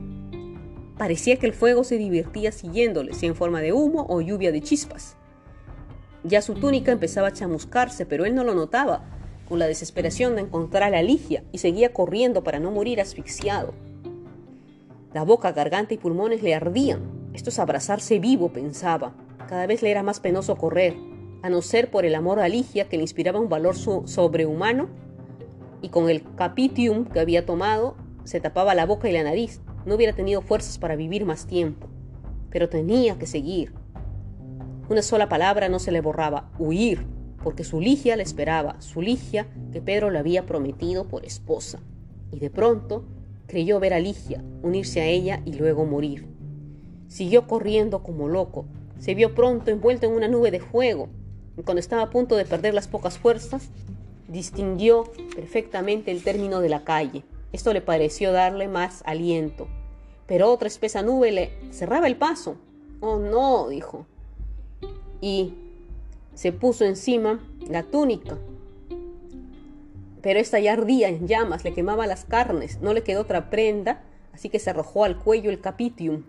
Parecía 0.98 1.38
que 1.38 1.46
el 1.46 1.54
fuego 1.54 1.84
se 1.84 1.98
divertía 1.98 2.52
siguiéndole, 2.52 3.14
sea 3.14 3.30
en 3.30 3.36
forma 3.36 3.62
de 3.62 3.74
humo 3.74 4.08
o 4.10 4.22
lluvia 4.22 4.52
de 4.52 4.62
chispas. 4.62 5.18
Ya 6.24 6.42
su 6.42 6.54
túnica 6.54 6.92
empezaba 6.92 7.30
a 7.30 7.34
chamuscarse, 7.34 8.06
pero 8.06 8.26
él 8.26 8.36
no 8.36 8.44
lo 8.44 8.54
notaba, 8.54 9.04
con 9.48 9.60
la 9.60 9.68
desesperación 9.68 10.36
de 10.36 10.42
encontrar 10.42 10.94
a 10.94 11.02
Ligia, 11.02 11.44
y 11.52 11.58
seguía 11.58 11.94
corriendo 11.94 12.44
para 12.44 12.60
no 12.60 12.72
morir 12.72 13.02
asfixiado. 13.02 13.74
La 15.14 15.24
boca, 15.24 15.52
garganta 15.52 15.94
y 15.94 15.98
pulmones 15.98 16.42
le 16.42 16.56
ardían. 16.56 17.02
Esto 17.34 17.50
es 17.50 17.60
abrazarse 17.60 18.20
vivo, 18.20 18.54
pensaba. 18.54 19.14
Cada 19.50 19.66
vez 19.68 19.82
le 19.82 19.92
era 19.92 20.04
más 20.04 20.20
penoso 20.20 20.56
correr 20.56 20.96
a 21.42 21.50
no 21.50 21.62
ser 21.62 21.90
por 21.90 22.06
el 22.06 22.16
amor 22.16 22.40
a 22.40 22.48
Ligia 22.48 22.88
que 22.88 22.98
le 22.98 23.04
inspiraba 23.04 23.40
un 23.40 23.50
valor 23.50 23.76
sobrehumano, 23.76 24.90
y 25.82 25.90
con 25.90 26.10
el 26.10 26.24
capitium 26.36 27.06
que 27.06 27.20
había 27.20 27.46
tomado 27.46 27.96
se 28.24 28.40
tapaba 28.40 28.76
la 28.76 28.86
boca 28.86 29.10
y 29.10 29.14
la 29.14 29.24
nariz. 29.24 29.62
No 29.86 29.96
hubiera 29.96 30.14
tenido 30.14 30.42
fuerzas 30.42 30.78
para 30.78 30.96
vivir 30.96 31.26
más 31.26 31.48
tiempo, 31.48 31.88
pero 32.52 32.70
tenía 32.70 33.18
que 33.18 33.26
seguir. 33.26 33.74
Una 34.92 35.04
sola 35.04 35.30
palabra 35.30 35.70
no 35.70 35.80
se 35.80 35.94
le 35.94 36.02
borraba, 36.02 36.52
huir, 36.60 37.06
porque 37.42 37.64
su 37.64 37.80
Ligia 37.80 38.18
le 38.18 38.24
esperaba, 38.24 38.82
su 38.82 39.02
Ligia 39.02 39.48
que 39.72 39.82
Pedro 39.82 40.10
le 40.12 40.20
había 40.20 40.46
prometido 40.46 41.08
por 41.08 41.24
esposa. 41.24 41.80
Y 42.30 42.40
de 42.40 42.50
pronto 42.50 43.06
creyó 43.48 43.80
ver 43.80 43.94
a 43.94 44.02
Ligia, 44.02 44.44
unirse 44.62 45.00
a 45.00 45.06
ella 45.06 45.42
y 45.46 45.54
luego 45.54 45.86
morir. 45.86 46.28
Siguió 47.08 47.48
corriendo 47.48 48.04
como 48.04 48.28
loco, 48.28 48.66
se 49.00 49.16
vio 49.16 49.34
pronto 49.34 49.72
envuelto 49.72 50.08
en 50.08 50.12
una 50.12 50.28
nube 50.28 50.52
de 50.52 50.60
fuego, 50.60 51.08
cuando 51.64 51.80
estaba 51.80 52.02
a 52.02 52.10
punto 52.10 52.36
de 52.36 52.44
perder 52.44 52.74
las 52.74 52.90
pocas 52.90 53.18
fuerzas, 53.18 53.70
distinguió 54.28 55.06
perfectamente 55.34 56.12
el 56.12 56.22
término 56.22 56.60
de 56.60 56.68
la 56.68 56.84
calle. 56.84 57.24
Esto 57.54 57.72
le 57.72 57.80
pareció 57.80 58.34
darle 58.34 58.68
más 58.68 59.04
aliento. 59.06 59.70
Pero 60.28 60.52
otra 60.52 60.68
espesa 60.68 61.02
nube 61.02 61.32
le 61.32 61.54
cerraba 61.72 62.08
el 62.08 62.18
paso. 62.18 62.58
Oh 63.00 63.20
no, 63.20 63.70
dijo. 63.70 64.06
Y 65.22 65.54
se 66.34 66.52
puso 66.52 66.84
encima 66.84 67.40
la 67.70 67.84
túnica. 67.84 68.38
Pero 70.22 70.40
esta 70.40 70.60
ya 70.60 70.74
ardía 70.74 71.08
en 71.08 71.28
llamas, 71.28 71.64
le 71.64 71.74
quemaba 71.74 72.08
las 72.08 72.26
carnes, 72.26 72.80
no 72.82 72.94
le 72.94 73.04
quedó 73.04 73.22
otra 73.22 73.50
prenda, 73.50 74.04
así 74.34 74.50
que 74.50 74.60
se 74.60 74.70
arrojó 74.70 75.06
al 75.06 75.18
cuello 75.18 75.50
el 75.50 75.62
capitium. 75.62 76.24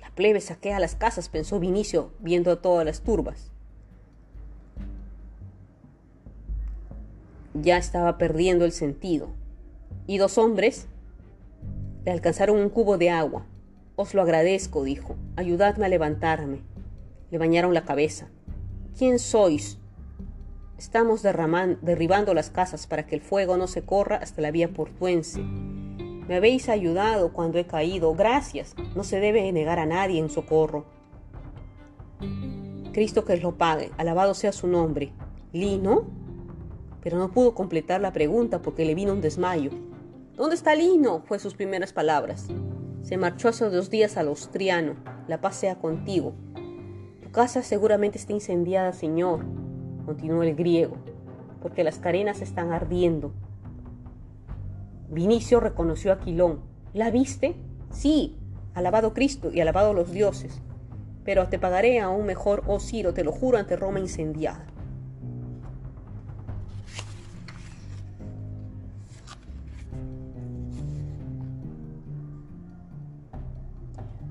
La 0.00 0.10
plebe 0.10 0.40
saquea 0.40 0.80
las 0.80 0.94
casas, 0.94 1.28
pensó 1.28 1.60
Vinicio, 1.60 2.10
viendo 2.20 2.58
todas 2.58 2.84
las 2.84 3.02
turbas. 3.02 3.50
ya 7.62 7.76
estaba 7.76 8.18
perdiendo 8.18 8.64
el 8.64 8.72
sentido. 8.72 9.28
Y 10.06 10.18
dos 10.18 10.38
hombres 10.38 10.86
le 12.04 12.12
alcanzaron 12.12 12.58
un 12.58 12.68
cubo 12.68 12.98
de 12.98 13.10
agua. 13.10 13.44
Os 13.96 14.14
lo 14.14 14.22
agradezco, 14.22 14.84
dijo. 14.84 15.16
Ayudadme 15.36 15.86
a 15.86 15.88
levantarme. 15.88 16.60
Le 17.30 17.38
bañaron 17.38 17.74
la 17.74 17.84
cabeza. 17.84 18.28
¿Quién 18.96 19.18
sois? 19.18 19.78
Estamos 20.78 21.22
derribando 21.22 22.34
las 22.34 22.50
casas 22.50 22.86
para 22.86 23.06
que 23.06 23.14
el 23.14 23.20
fuego 23.20 23.56
no 23.56 23.66
se 23.66 23.82
corra 23.82 24.16
hasta 24.16 24.42
la 24.42 24.50
vía 24.50 24.68
portuense. 24.68 25.40
Me 25.40 26.36
habéis 26.36 26.68
ayudado 26.68 27.32
cuando 27.32 27.58
he 27.58 27.66
caído. 27.66 28.14
Gracias. 28.14 28.74
No 28.94 29.04
se 29.04 29.20
debe 29.20 29.50
negar 29.52 29.78
a 29.78 29.86
nadie 29.86 30.18
en 30.18 30.28
socorro. 30.28 30.84
Cristo 32.92 33.24
que 33.24 33.36
lo 33.36 33.56
pague. 33.56 33.90
Alabado 33.96 34.34
sea 34.34 34.52
su 34.52 34.66
nombre. 34.66 35.12
¿Lino? 35.52 36.26
pero 37.06 37.18
no 37.18 37.30
pudo 37.30 37.54
completar 37.54 38.00
la 38.00 38.12
pregunta 38.12 38.62
porque 38.62 38.84
le 38.84 38.96
vino 38.96 39.12
un 39.12 39.20
desmayo. 39.20 39.70
¿Dónde 40.34 40.56
está 40.56 40.74
Lino? 40.74 41.22
fue 41.24 41.38
sus 41.38 41.54
primeras 41.54 41.92
palabras. 41.92 42.48
Se 43.02 43.16
marchó 43.16 43.46
hace 43.46 43.70
dos 43.70 43.90
días 43.90 44.16
al 44.16 44.26
Austriano. 44.26 44.96
La 45.28 45.40
paz 45.40 45.54
sea 45.54 45.76
contigo. 45.76 46.34
Casa 47.36 47.62
seguramente 47.62 48.16
está 48.16 48.32
incendiada, 48.32 48.94
señor, 48.94 49.44
continuó 50.06 50.42
el 50.42 50.54
griego, 50.54 50.96
porque 51.60 51.84
las 51.84 51.98
carenas 51.98 52.40
están 52.40 52.72
ardiendo. 52.72 53.34
Vinicio 55.10 55.60
reconoció 55.60 56.14
a 56.14 56.18
Quilón. 56.18 56.62
¿La 56.94 57.10
viste? 57.10 57.54
Sí, 57.90 58.38
alabado 58.72 59.12
Cristo 59.12 59.50
y 59.52 59.60
alabado 59.60 59.92
los 59.92 60.12
dioses. 60.12 60.62
Pero 61.26 61.46
te 61.48 61.58
pagaré 61.58 62.00
aún 62.00 62.24
mejor, 62.24 62.62
oh 62.68 62.80
Ciro, 62.80 63.12
te 63.12 63.22
lo 63.22 63.32
juro 63.32 63.58
ante 63.58 63.76
Roma 63.76 64.00
incendiada. 64.00 64.64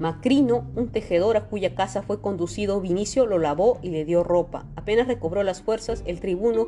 Macrino, 0.06 0.70
un 0.76 0.92
tejedor 0.92 1.36
a 1.36 1.48
cuya 1.48 1.74
casa 1.74 2.04
fue 2.04 2.22
conducido 2.22 2.80
Vinicio, 2.80 3.26
lo 3.26 3.40
lavó 3.40 3.80
y 3.82 3.90
le 3.90 4.06
dio 4.06 4.24
ropa. 4.24 4.68
Apenas 4.76 5.08
recobró 5.08 5.42
las 5.42 5.64
fuerzas, 5.64 6.04
el 6.06 6.20
tribuno 6.20 6.68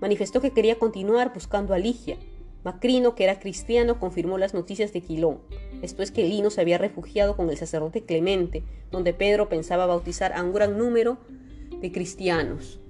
manifestó 0.00 0.40
que 0.40 0.52
quería 0.52 0.78
continuar 0.78 1.34
buscando 1.34 1.74
a 1.74 1.78
Ligia. 1.78 2.16
Macrino, 2.64 3.14
que 3.14 3.24
era 3.24 3.38
cristiano, 3.38 4.00
confirmó 4.00 4.38
las 4.38 4.54
noticias 4.54 4.94
de 4.94 5.02
Quilón. 5.02 5.40
Esto 5.82 6.02
es 6.02 6.10
que 6.10 6.24
Lino 6.24 6.48
se 6.48 6.62
había 6.62 6.78
refugiado 6.78 7.36
con 7.36 7.50
el 7.50 7.58
sacerdote 7.58 8.06
Clemente, 8.06 8.64
donde 8.90 9.12
Pedro 9.12 9.50
pensaba 9.50 9.84
bautizar 9.84 10.32
a 10.32 10.42
un 10.42 10.54
gran 10.54 10.78
número 10.78 11.18
de 11.82 11.92
cristianos. 11.92 12.80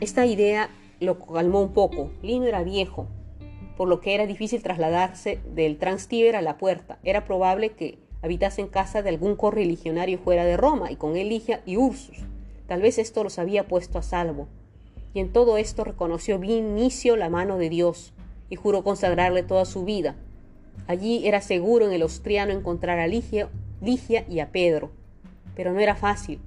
Esta 0.00 0.24
idea 0.24 0.70
lo 1.00 1.18
calmó 1.18 1.60
un 1.60 1.74
poco. 1.74 2.12
Lino 2.22 2.46
era 2.46 2.62
viejo, 2.62 3.08
por 3.76 3.88
lo 3.88 4.00
que 4.00 4.14
era 4.14 4.26
difícil 4.26 4.62
trasladarse 4.62 5.38
del 5.54 5.76
Transtíber 5.76 6.34
a 6.34 6.40
la 6.40 6.56
puerta. 6.56 6.98
Era 7.04 7.26
probable 7.26 7.74
que 7.74 8.05
habitase 8.26 8.60
en 8.60 8.68
casa 8.68 9.02
de 9.02 9.08
algún 9.08 9.36
correligionario 9.36 10.18
fuera 10.18 10.44
de 10.44 10.56
Roma, 10.56 10.92
y 10.92 10.96
con 10.96 11.16
él 11.16 11.30
Ligia 11.30 11.62
y 11.64 11.76
Ursus. 11.76 12.18
Tal 12.66 12.82
vez 12.82 12.98
esto 12.98 13.24
los 13.24 13.38
había 13.38 13.66
puesto 13.66 13.98
a 13.98 14.02
salvo. 14.02 14.48
Y 15.14 15.20
en 15.20 15.32
todo 15.32 15.56
esto 15.56 15.84
reconoció 15.84 16.38
Vinicio 16.38 17.16
la 17.16 17.30
mano 17.30 17.58
de 17.58 17.70
Dios, 17.70 18.12
y 18.50 18.56
juró 18.56 18.84
consagrarle 18.84 19.42
toda 19.42 19.64
su 19.64 19.84
vida. 19.84 20.16
Allí 20.86 21.26
era 21.26 21.40
seguro 21.40 21.86
en 21.86 21.92
el 21.92 22.02
austriano 22.02 22.52
encontrar 22.52 22.98
a 22.98 23.06
Ligia, 23.06 23.48
Ligia 23.80 24.24
y 24.28 24.40
a 24.40 24.52
Pedro. 24.52 24.90
Pero 25.54 25.72
no 25.72 25.80
era 25.80 25.96
fácil. 25.96 26.40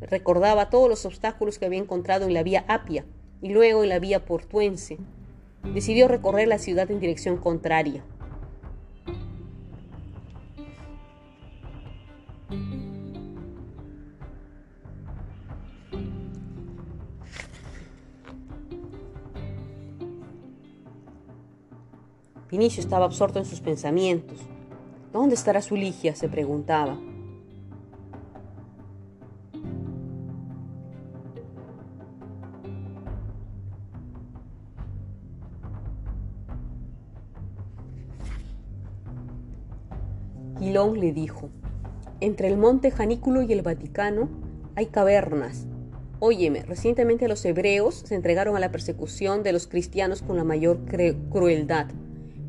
Recordaba 0.00 0.70
todos 0.70 0.88
los 0.88 1.06
obstáculos 1.06 1.58
que 1.58 1.66
había 1.66 1.78
encontrado 1.78 2.26
en 2.26 2.34
la 2.34 2.42
vía 2.42 2.64
Apia 2.68 3.04
y 3.40 3.48
luego 3.48 3.82
en 3.82 3.88
la 3.88 3.98
vía 3.98 4.24
portuense. 4.24 4.98
Decidió 5.72 6.08
recorrer 6.08 6.46
la 6.46 6.58
ciudad 6.58 6.90
en 6.90 7.00
dirección 7.00 7.38
contraria. 7.38 8.04
Vinicio 22.56 22.80
estaba 22.80 23.04
absorto 23.04 23.40
en 23.40 23.46
sus 23.46 23.58
pensamientos. 23.58 24.38
¿Dónde 25.12 25.34
estará 25.34 25.60
su 25.60 25.74
Ligia? 25.74 26.14
se 26.14 26.28
preguntaba. 26.28 26.96
Quilón 40.60 41.00
le 41.00 41.12
dijo, 41.12 41.48
entre 42.20 42.46
el 42.46 42.56
monte 42.56 42.92
Janículo 42.92 43.42
y 43.42 43.52
el 43.52 43.62
Vaticano 43.62 44.28
hay 44.76 44.86
cavernas. 44.86 45.66
Óyeme, 46.20 46.62
recientemente 46.62 47.26
los 47.26 47.44
hebreos 47.44 48.04
se 48.06 48.14
entregaron 48.14 48.54
a 48.54 48.60
la 48.60 48.70
persecución 48.70 49.42
de 49.42 49.52
los 49.52 49.66
cristianos 49.66 50.22
con 50.22 50.36
la 50.36 50.44
mayor 50.44 50.78
crueldad. 51.32 51.88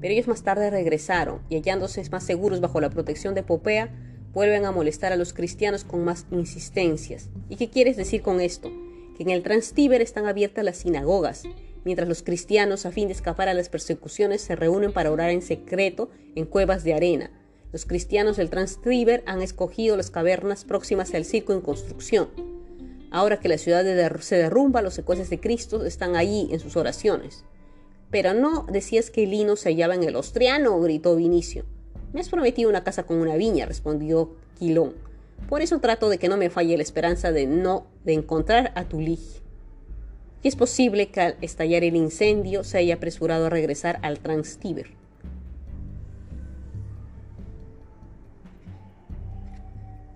Pero 0.06 0.14
ellos 0.14 0.28
más 0.28 0.44
tarde 0.44 0.70
regresaron 0.70 1.42
y 1.50 1.56
hallándose 1.56 2.08
más 2.12 2.24
seguros 2.24 2.62
bajo 2.62 2.80
la 2.80 2.92
protección 2.92 3.34
de 3.34 3.42
Popea, 3.42 3.90
vuelven 4.36 4.66
a 4.66 4.72
molestar 4.72 5.12
a 5.12 5.16
los 5.16 5.34
cristianos 5.34 5.84
con 5.84 6.06
más 6.06 6.28
insistencias. 6.30 7.32
¿Y 7.50 7.56
qué 7.56 7.72
quieres 7.72 7.98
decir 7.98 8.22
con 8.22 8.40
esto? 8.40 8.72
Que 9.18 9.24
en 9.24 9.32
el 9.32 9.42
Transtíber 9.42 10.04
están 10.04 10.28
abiertas 10.28 10.64
las 10.64 10.78
sinagogas, 10.78 11.46
mientras 11.86 12.08
los 12.08 12.22
cristianos, 12.22 12.86
a 12.86 12.92
fin 12.92 13.08
de 13.08 13.16
escapar 13.16 13.50
a 13.50 13.56
las 13.56 13.70
persecuciones, 13.70 14.42
se 14.42 14.56
reúnen 14.56 14.94
para 14.94 15.12
orar 15.12 15.32
en 15.32 15.42
secreto 15.42 16.12
en 16.36 16.46
cuevas 16.46 16.84
de 16.84 16.94
arena. 16.94 17.32
Los 17.74 17.88
cristianos 17.88 18.38
del 18.38 18.52
Transtíber 18.52 19.24
han 19.26 19.42
escogido 19.42 19.98
las 19.98 20.12
cavernas 20.12 20.66
próximas 20.66 21.16
al 21.16 21.26
circo 21.26 21.52
en 21.52 21.62
construcción. 21.62 22.30
Ahora 23.10 23.40
que 23.40 23.50
la 23.50 23.58
ciudad 23.58 23.84
se 24.20 24.36
derrumba, 24.36 24.84
los 24.84 24.94
secuaces 24.94 25.32
de 25.32 25.40
Cristo 25.40 25.84
están 25.84 26.16
allí 26.16 26.50
en 26.52 26.60
sus 26.60 26.78
oraciones. 26.78 27.44
Pero 28.12 28.34
no 28.34 28.66
decías 28.72 29.10
que 29.10 29.28
Lino 29.28 29.56
se 29.56 29.70
hallaba 29.70 29.96
en 29.96 30.04
el 30.04 30.16
Ostriano, 30.16 30.80
gritó 30.80 31.16
Vinicio. 31.16 31.66
Me 32.14 32.22
has 32.22 32.30
prometido 32.30 32.70
una 32.70 32.84
casa 32.84 33.04
con 33.04 33.18
una 33.18 33.36
viña, 33.36 33.66
respondió 33.66 34.36
Quilón. 34.58 34.94
Por 35.50 35.62
eso 35.62 35.80
trato 35.80 36.10
de 36.10 36.18
que 36.18 36.30
no 36.30 36.38
me 36.38 36.50
falle 36.50 36.78
la 36.78 36.84
esperanza 36.84 37.32
de 37.32 37.46
no 37.46 37.88
de 38.04 38.14
encontrar 38.14 38.72
a 38.76 38.86
tu 38.86 39.02
Y 39.02 39.20
es 40.44 40.56
posible 40.56 41.10
que 41.10 41.22
al 41.22 41.38
estallar 41.42 41.84
el 41.84 41.96
incendio 41.96 42.64
se 42.64 42.78
haya 42.78 42.96
apresurado 42.96 43.48
a 43.48 43.50
regresar 43.50 44.00
al 44.02 44.20
Transtíber. 44.20 44.88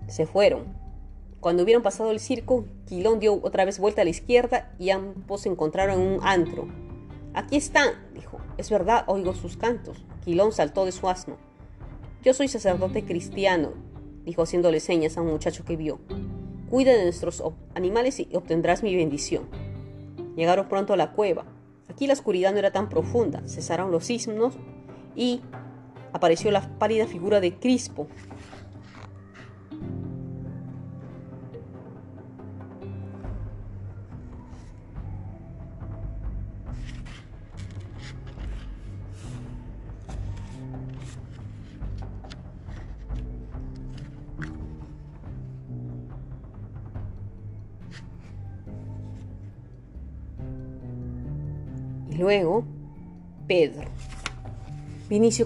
Se 0.08 0.26
fueron. 0.26 0.64
Cuando 1.38 1.62
hubieron 1.62 1.82
pasado 1.82 2.10
el 2.10 2.18
circo, 2.18 2.64
Quilón 2.86 3.20
dio 3.20 3.40
otra 3.42 3.64
vez 3.64 3.78
vuelta 3.78 4.02
a 4.02 4.04
la 4.04 4.10
izquierda 4.10 4.72
y 4.78 4.90
ambos 4.90 5.42
se 5.42 5.48
encontraron 5.48 6.00
en 6.00 6.06
un 6.06 6.20
antro. 6.22 6.66
Aquí 7.34 7.56
están, 7.56 7.90
dijo. 8.14 8.38
Es 8.56 8.70
verdad, 8.70 9.04
oigo 9.06 9.34
sus 9.34 9.56
cantos. 9.56 10.04
Quilón 10.24 10.52
saltó 10.52 10.84
de 10.84 10.92
su 10.92 11.08
asno. 11.08 11.36
Yo 12.22 12.34
soy 12.34 12.48
sacerdote 12.48 13.04
cristiano, 13.04 13.72
dijo 14.24 14.42
haciéndole 14.42 14.80
señas 14.80 15.16
a 15.16 15.22
un 15.22 15.28
muchacho 15.28 15.64
que 15.64 15.76
vio. 15.76 16.00
Cuida 16.68 16.92
de 16.92 17.04
nuestros 17.04 17.42
animales 17.74 18.20
y 18.20 18.28
obtendrás 18.34 18.82
mi 18.82 18.94
bendición. 18.94 19.48
Llegaron 20.36 20.68
pronto 20.68 20.92
a 20.92 20.96
la 20.96 21.12
cueva. 21.12 21.44
Aquí 21.88 22.06
la 22.06 22.12
oscuridad 22.12 22.52
no 22.52 22.58
era 22.58 22.72
tan 22.72 22.88
profunda. 22.88 23.42
Cesaron 23.46 23.90
los 23.90 24.04
sismos 24.04 24.54
y 25.16 25.40
apareció 26.12 26.50
la 26.50 26.78
pálida 26.78 27.06
figura 27.06 27.40
de 27.40 27.58
Crispo, 27.58 28.08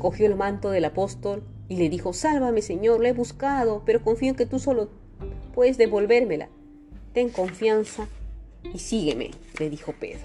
Cogió 0.01 0.27
el 0.27 0.35
manto 0.35 0.71
del 0.71 0.87
apóstol 0.87 1.43
y 1.69 1.77
le 1.77 1.89
dijo, 1.89 2.13
Sálvame, 2.13 2.63
Señor, 2.63 3.01
la 3.01 3.11
he 3.11 3.13
buscado, 3.13 3.83
pero 3.85 4.03
confío 4.03 4.31
en 4.31 4.35
que 4.35 4.47
tú 4.47 4.59
solo 4.59 4.89
puedes 5.55 5.79
devolvérmela. 5.79 6.49
Ten 7.13 7.29
confianza 7.29 8.09
y 8.73 8.79
sígueme, 8.79 9.31
le 9.59 9.71
dijo 9.71 9.93
Pedro. 9.99 10.25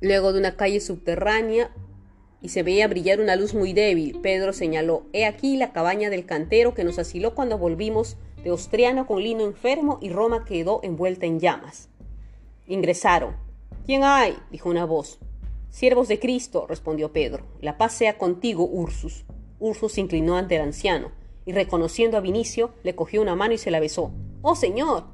Luego 0.00 0.32
de 0.32 0.40
una 0.40 0.56
calle 0.56 0.80
subterránea 0.80 1.70
y 2.40 2.48
se 2.48 2.62
veía 2.62 2.88
brillar 2.88 3.20
una 3.20 3.36
luz 3.36 3.54
muy 3.54 3.74
débil, 3.74 4.18
Pedro 4.22 4.54
señaló, 4.54 5.04
He 5.12 5.26
aquí 5.26 5.58
la 5.58 5.72
cabaña 5.72 6.08
del 6.08 6.24
cantero 6.24 6.72
que 6.74 6.84
nos 6.84 6.98
asiló 6.98 7.34
cuando 7.34 7.58
volvimos 7.58 8.16
de 8.42 8.50
Ostriano 8.50 9.06
con 9.06 9.22
Lino 9.22 9.44
enfermo 9.44 9.98
y 10.00 10.08
Roma 10.08 10.46
quedó 10.46 10.80
envuelta 10.82 11.26
en 11.26 11.38
llamas. 11.38 11.90
Ingresaron. 12.66 13.49
¿Quién 13.90 14.04
hay? 14.04 14.36
dijo 14.52 14.70
una 14.70 14.84
voz. 14.84 15.18
Siervos 15.68 16.06
de 16.06 16.20
Cristo, 16.20 16.64
respondió 16.68 17.12
Pedro. 17.12 17.42
La 17.60 17.76
paz 17.76 17.92
sea 17.92 18.18
contigo, 18.18 18.62
Ursus. 18.62 19.24
Ursus 19.58 19.94
se 19.94 20.00
inclinó 20.00 20.36
ante 20.36 20.54
el 20.54 20.62
anciano 20.62 21.10
y 21.44 21.50
reconociendo 21.50 22.16
a 22.16 22.20
Vinicio, 22.20 22.70
le 22.84 22.94
cogió 22.94 23.20
una 23.20 23.34
mano 23.34 23.54
y 23.54 23.58
se 23.58 23.72
la 23.72 23.80
besó. 23.80 24.12
¡Oh, 24.42 24.54
Señor! 24.54 25.06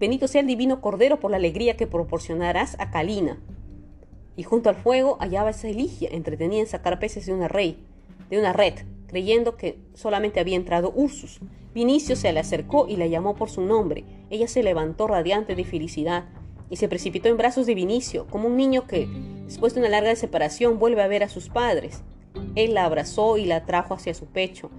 Benito 0.00 0.26
sea 0.26 0.40
el 0.40 0.46
divino 0.46 0.80
Cordero 0.80 1.20
por 1.20 1.32
la 1.32 1.36
alegría 1.36 1.76
que 1.76 1.86
proporcionarás 1.86 2.80
a 2.80 2.90
Calina. 2.90 3.42
Y 4.38 4.42
junto 4.42 4.70
al 4.70 4.76
fuego 4.76 5.18
hallaba 5.20 5.50
esa 5.50 5.68
Eligia, 5.68 6.08
entretenida 6.10 6.60
en 6.60 6.66
sacar 6.66 6.98
peces 6.98 7.26
de 7.26 7.34
una 7.34 7.48
rey, 7.48 7.76
de 8.30 8.38
una 8.38 8.54
red, 8.54 8.72
creyendo 9.06 9.58
que 9.58 9.78
solamente 9.92 10.40
había 10.40 10.56
entrado 10.56 10.94
Ursus. 10.96 11.40
Vinicio 11.74 12.16
se 12.16 12.32
le 12.32 12.40
acercó 12.40 12.88
y 12.88 12.96
la 12.96 13.06
llamó 13.06 13.34
por 13.34 13.50
su 13.50 13.60
nombre. 13.60 14.02
Ella 14.30 14.48
se 14.48 14.62
levantó 14.62 15.08
radiante 15.08 15.54
de 15.54 15.64
felicidad 15.66 16.24
y 16.70 16.76
se 16.76 16.88
precipitó 16.88 17.28
en 17.28 17.36
brazos 17.36 17.66
de 17.66 17.74
Vinicio, 17.74 18.26
como 18.28 18.48
un 18.48 18.56
niño 18.56 18.86
que, 18.86 19.08
después 19.44 19.74
de 19.74 19.80
una 19.80 19.88
larga 19.88 20.16
separación, 20.16 20.78
vuelve 20.78 21.02
a 21.02 21.08
ver 21.08 21.22
a 21.22 21.28
sus 21.28 21.48
padres. 21.48 22.02
Él 22.54 22.74
la 22.74 22.84
abrazó 22.84 23.36
y 23.36 23.44
la 23.44 23.64
trajo 23.64 23.94
hacia 23.94 24.14
su 24.14 24.26
pecho, 24.26 24.70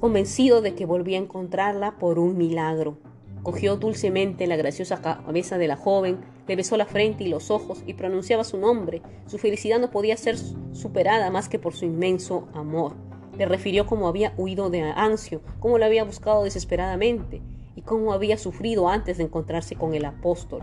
convencido 0.00 0.62
de 0.62 0.74
que 0.74 0.86
volvía 0.86 1.18
a 1.18 1.22
encontrarla 1.22 1.98
por 1.98 2.18
un 2.18 2.36
milagro. 2.36 2.98
Cogió 3.42 3.76
dulcemente 3.76 4.46
la 4.46 4.56
graciosa 4.56 5.00
cabeza 5.00 5.56
de 5.56 5.68
la 5.68 5.76
joven, 5.76 6.18
le 6.46 6.56
besó 6.56 6.76
la 6.76 6.84
frente 6.84 7.24
y 7.24 7.28
los 7.28 7.50
ojos 7.50 7.82
y 7.86 7.94
pronunciaba 7.94 8.44
su 8.44 8.58
nombre. 8.58 9.00
Su 9.26 9.38
felicidad 9.38 9.78
no 9.78 9.90
podía 9.90 10.16
ser 10.16 10.36
superada 10.72 11.30
más 11.30 11.48
que 11.48 11.58
por 11.58 11.74
su 11.74 11.86
inmenso 11.86 12.48
amor. 12.52 12.94
Le 13.38 13.46
refirió 13.46 13.86
cómo 13.86 14.08
había 14.08 14.34
huido 14.36 14.68
de 14.68 14.82
Ancio, 14.82 15.40
cómo 15.60 15.78
lo 15.78 15.86
había 15.86 16.04
buscado 16.04 16.44
desesperadamente 16.44 17.40
y 17.76 17.82
cómo 17.82 18.12
había 18.12 18.36
sufrido 18.36 18.88
antes 18.88 19.16
de 19.16 19.24
encontrarse 19.24 19.76
con 19.76 19.94
el 19.94 20.04
apóstol. 20.04 20.62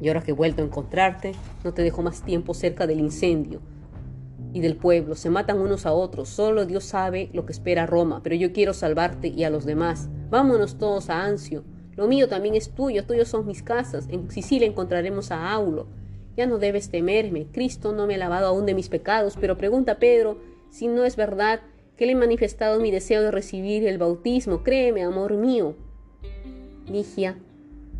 Y 0.00 0.08
ahora 0.08 0.22
que 0.22 0.30
he 0.30 0.34
vuelto 0.34 0.62
a 0.62 0.64
encontrarte, 0.64 1.32
no 1.64 1.74
te 1.74 1.82
dejo 1.82 2.02
más 2.02 2.22
tiempo 2.22 2.54
cerca 2.54 2.86
del 2.86 3.00
incendio 3.00 3.60
y 4.52 4.60
del 4.60 4.76
pueblo. 4.76 5.14
Se 5.14 5.30
matan 5.30 5.58
unos 5.58 5.86
a 5.86 5.92
otros. 5.92 6.28
Solo 6.28 6.66
Dios 6.66 6.84
sabe 6.84 7.30
lo 7.32 7.44
que 7.46 7.52
espera 7.52 7.86
Roma, 7.86 8.20
pero 8.22 8.34
yo 8.36 8.52
quiero 8.52 8.74
salvarte 8.74 9.28
y 9.28 9.44
a 9.44 9.50
los 9.50 9.64
demás. 9.64 10.08
Vámonos 10.30 10.78
todos 10.78 11.10
a 11.10 11.24
Ancio. 11.24 11.64
Lo 11.96 12.06
mío 12.06 12.28
también 12.28 12.54
es 12.54 12.70
tuyo, 12.70 13.04
tuyos 13.04 13.28
son 13.28 13.46
mis 13.46 13.62
casas. 13.62 14.06
En 14.08 14.30
Sicilia 14.30 14.68
encontraremos 14.68 15.32
a 15.32 15.50
Aulo. 15.50 15.88
Ya 16.36 16.46
no 16.46 16.58
debes 16.58 16.90
temerme. 16.90 17.48
Cristo 17.50 17.92
no 17.92 18.06
me 18.06 18.14
ha 18.14 18.18
lavado 18.18 18.46
aún 18.46 18.66
de 18.66 18.74
mis 18.74 18.88
pecados, 18.88 19.36
pero 19.40 19.58
pregunta 19.58 19.92
a 19.92 19.98
Pedro 19.98 20.38
si 20.70 20.86
no 20.86 21.04
es 21.04 21.16
verdad 21.16 21.60
que 21.96 22.06
le 22.06 22.12
he 22.12 22.14
manifestado 22.14 22.78
mi 22.78 22.92
deseo 22.92 23.22
de 23.22 23.32
recibir 23.32 23.84
el 23.86 23.98
bautismo. 23.98 24.62
Créeme, 24.62 25.02
amor 25.02 25.34
mío. 25.34 25.74
Ligia 26.86 27.36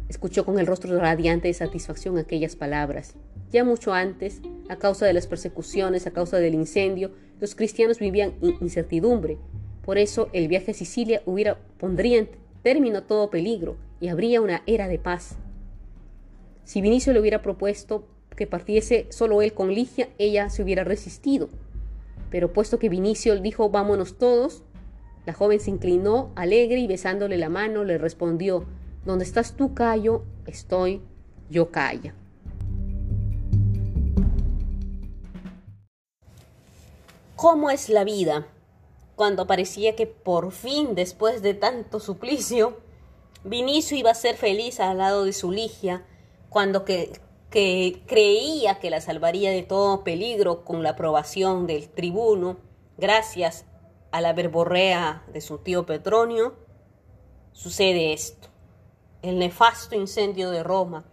escuchó 0.09 0.45
con 0.45 0.59
el 0.59 0.67
rostro 0.67 0.99
radiante 0.99 1.49
de 1.49 1.55
satisfacción 1.55 2.19
aquellas 2.19 2.57
palabras. 2.57 3.15
Ya 3.51 3.65
mucho 3.65 3.93
antes, 3.93 4.41
a 4.69 4.77
causa 4.77 5.07
de 5.07 5.13
las 5.13 5.27
persecuciones, 5.27 6.07
a 6.07 6.11
causa 6.11 6.39
del 6.39 6.55
incendio, 6.55 7.13
los 7.41 7.55
cristianos 7.55 7.99
vivían 7.99 8.35
incertidumbre. 8.61 9.39
Por 9.83 9.99
eso 9.99 10.29
el 10.33 10.49
viaje 10.49 10.73
a 10.73 10.75
Sicilia 10.75 11.23
hubiera, 11.25 11.59
pondría 11.79 12.19
en 12.19 12.29
término 12.63 13.05
todo 13.05 13.31
peligro 13.31 13.77
y 14.01 14.09
habría 14.09 14.41
una 14.41 14.63
era 14.67 14.89
de 14.89 14.99
paz. 14.99 15.37
Si 16.65 16.83
Vinicio 16.83 17.13
le 17.13 17.21
hubiera 17.21 17.41
propuesto 17.41 18.07
que 18.37 18.47
partiese 18.47 19.07
solo 19.11 19.43
él 19.43 19.55
con 19.55 19.73
Ligia, 19.73 20.11
ella 20.19 20.51
se 20.51 20.63
hubiera 20.63 20.85
resistido. 20.85 21.49
Pero 22.31 22.53
puesto 22.53 22.79
que 22.79 22.89
Vinicio 22.89 23.39
dijo 23.41 23.71
vámonos 23.71 24.19
todos, 24.19 24.63
la 25.25 25.33
joven 25.33 25.61
se 25.61 25.71
inclinó 25.71 26.31
alegre 26.37 26.79
y 26.79 26.87
besándole 26.87 27.37
la 27.39 27.49
mano 27.49 27.85
le 27.85 27.99
respondió 27.99 28.67
donde 29.09 29.25
estás 29.25 29.55
tú, 29.55 29.73
Cayo, 29.73 30.23
estoy 30.45 31.01
yo, 31.49 31.71
Calla. 31.71 32.15
¿Cómo 37.35 37.71
es 37.71 37.89
la 37.89 38.05
vida? 38.05 38.49
Cuando 39.17 39.47
parecía 39.47 39.97
que 39.97 40.07
por 40.07 40.53
fin, 40.53 40.95
después 40.95 41.41
de 41.41 41.55
tanto 41.55 42.01
suplicio, 42.01 42.81
Vinicio 43.45 43.97
iba 43.97 44.11
a 44.11 44.15
ser 44.15 44.37
feliz 44.37 44.79
al 44.79 44.99
lado 44.99 45.25
de 45.25 45.33
su 45.33 45.53
Ligia, 45.53 46.05
cuando 46.51 46.85
que, 46.85 47.19
que 47.49 48.03
creía 48.07 48.79
que 48.79 48.91
la 48.91 49.01
salvaría 49.01 49.51
de 49.51 49.63
todo 49.63 50.05
peligro 50.05 50.67
con 50.67 50.83
la 50.83 50.91
aprobación 50.91 51.67
del 51.67 51.89
tribuno, 51.89 52.59
gracias 52.99 53.65
a 54.11 54.21
la 54.21 54.35
verborrea 54.35 55.25
de 55.33 55.41
su 55.41 55.57
tío 55.57 55.87
Petronio, 55.87 56.57
sucede 57.53 58.13
esto 58.13 58.49
el 59.23 59.39
nefasto 59.39 59.97
incendio 59.97 60.51
de 60.51 60.63
Roma. 60.63 61.05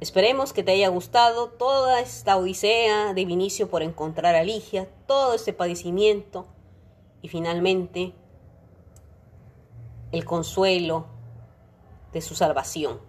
Esperemos 0.00 0.52
que 0.52 0.62
te 0.62 0.72
haya 0.72 0.88
gustado 0.88 1.48
toda 1.48 2.00
esta 2.00 2.36
odisea 2.36 3.12
de 3.12 3.24
Vinicio 3.24 3.68
por 3.68 3.82
encontrar 3.82 4.34
a 4.34 4.42
Ligia, 4.42 4.88
todo 5.06 5.34
este 5.34 5.52
padecimiento 5.52 6.46
y 7.22 7.28
finalmente 7.28 8.14
el 10.10 10.24
consuelo 10.24 11.06
de 12.12 12.22
su 12.22 12.34
salvación. 12.34 13.00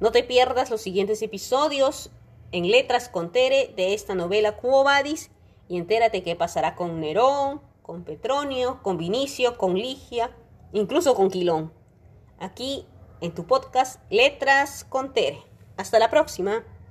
No 0.00 0.10
te 0.10 0.24
pierdas 0.24 0.70
los 0.70 0.80
siguientes 0.80 1.22
episodios 1.22 2.10
en 2.50 2.70
Letras 2.70 3.08
con 3.08 3.30
Tere 3.30 3.72
de 3.76 3.94
esta 3.94 4.14
novela 4.14 4.56
Quo 4.56 4.82
Vadis 4.82 5.30
y 5.68 5.76
entérate 5.76 6.24
qué 6.24 6.34
pasará 6.34 6.74
con 6.74 7.00
Nerón, 7.00 7.60
con 7.82 8.02
Petronio, 8.02 8.82
con 8.82 8.96
Vinicio, 8.96 9.56
con 9.58 9.74
Ligia 9.74 10.34
incluso 10.72 11.14
con 11.14 11.30
Quilón. 11.30 11.72
Aquí 12.38 12.86
en 13.20 13.34
tu 13.34 13.46
podcast 13.46 14.00
Letras 14.10 14.84
con 14.84 15.12
Tere. 15.12 15.42
Hasta 15.76 15.98
la 15.98 16.10
próxima. 16.10 16.64